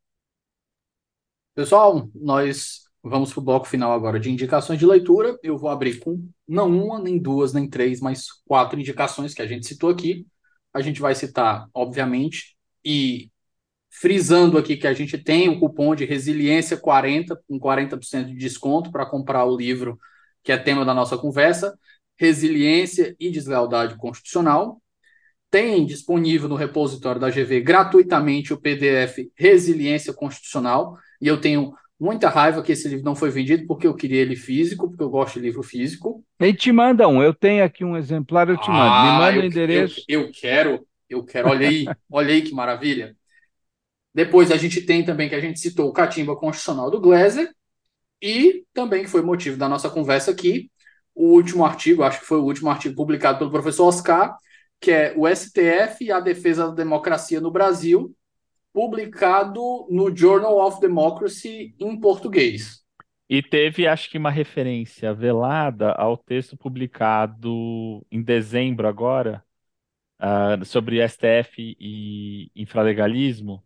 [1.56, 5.38] Pessoal, nós Vamos para o bloco final agora de indicações de leitura.
[5.42, 9.48] Eu vou abrir com não uma, nem duas, nem três, mas quatro indicações que a
[9.48, 10.28] gente citou aqui.
[10.74, 13.32] A gente vai citar, obviamente, e
[13.90, 18.92] frisando aqui que a gente tem o cupom de Resiliência 40, com 40% de desconto
[18.92, 19.98] para comprar o livro
[20.44, 21.78] que é tema da nossa conversa,
[22.18, 24.81] Resiliência e Deslealdade Constitucional.
[25.49, 32.30] Tem disponível no repositório da GV gratuitamente o PDF Resiliência Constitucional, e eu tenho muita
[32.30, 35.35] raiva que esse livro não foi vendido porque eu queria ele físico, porque eu gosto
[35.35, 36.23] de livro físico.
[36.39, 38.84] E te manda um, eu tenho aqui um exemplar, eu te mando.
[38.84, 40.03] Me ah, manda o endereço.
[40.07, 43.15] Eu, eu, quero, eu quero, olha aí, olha aí que maravilha.
[44.14, 47.52] Depois a gente tem também que a gente citou o Catimba Constitucional do Gleiser
[48.22, 50.72] e também que foi motivo da nossa conversa aqui,
[51.18, 54.38] o último artigo, acho que foi o último artigo publicado pelo professor Oscar,
[54.80, 58.15] que é o STF e a defesa da democracia no Brasil,
[58.72, 62.84] publicado no Journal of Democracy em português.
[63.27, 69.44] E teve, acho que, uma referência velada ao texto publicado em dezembro agora,
[70.22, 73.64] uh, sobre STF e infralegalismo.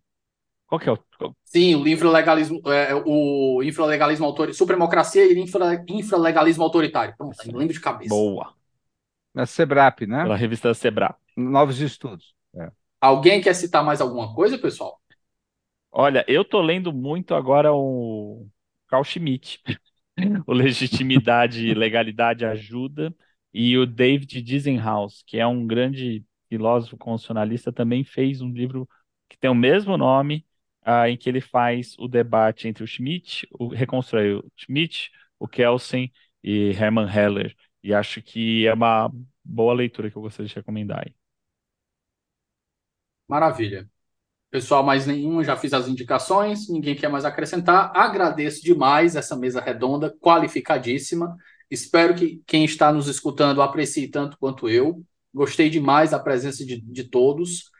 [0.71, 0.97] Qual que é o.
[1.43, 7.13] Sim, o infralegalismo, é, o infralegalismo autoritário, supremocracia e infra, infralegalismo autoritário.
[7.17, 8.15] Pronto, lembro de cabeça.
[8.15, 8.53] Boa.
[9.33, 10.23] Na Sebrap, né?
[10.23, 11.17] Pela revista Sebrap.
[11.35, 12.33] Novos estudos.
[12.55, 12.71] É.
[13.01, 14.97] Alguém quer citar mais alguma coisa, pessoal?
[15.91, 18.47] Olha, eu tô lendo muito agora o
[18.87, 19.61] Carl Schmitt,
[20.47, 23.13] o Legitimidade e Legalidade Ajuda,
[23.53, 28.87] e o David Dizenhaus, que é um grande filósofo constitucionalista, também fez um livro
[29.27, 30.45] que tem o mesmo nome,
[30.85, 35.47] uh, em que ele faz o debate entre o Schmitt, o reconstrói o Schmitt, o
[35.47, 36.11] Kelsen
[36.43, 37.55] e Hermann Heller.
[37.83, 39.11] E acho que é uma
[39.43, 41.15] boa leitura que eu gostaria de recomendar aí.
[43.27, 43.89] Maravilha.
[44.51, 47.89] Pessoal, mais nenhum, já fiz as indicações, ninguém quer mais acrescentar.
[47.95, 51.37] Agradeço demais essa mesa redonda, qualificadíssima.
[51.69, 55.01] Espero que quem está nos escutando aprecie tanto quanto eu.
[55.33, 57.70] Gostei demais da presença de, de todos.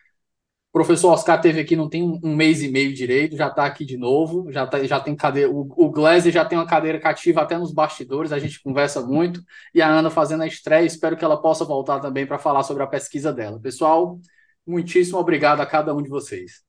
[0.72, 3.66] O professor Oscar teve aqui não tem um, um mês e meio direito, já está
[3.66, 5.52] aqui de novo, já, tá, já tem cadeira.
[5.52, 9.44] O, o Glazer já tem uma cadeira cativa até nos bastidores, a gente conversa muito.
[9.74, 12.84] E a Ana fazendo a estreia, espero que ela possa voltar também para falar sobre
[12.84, 13.60] a pesquisa dela.
[13.60, 14.18] Pessoal,
[14.66, 16.64] Muitíssimo obrigado a cada um de vocês.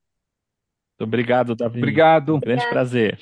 [0.99, 1.79] Muito obrigado, Davi.
[1.79, 2.37] Obrigado.
[2.37, 3.19] Um grande prazer.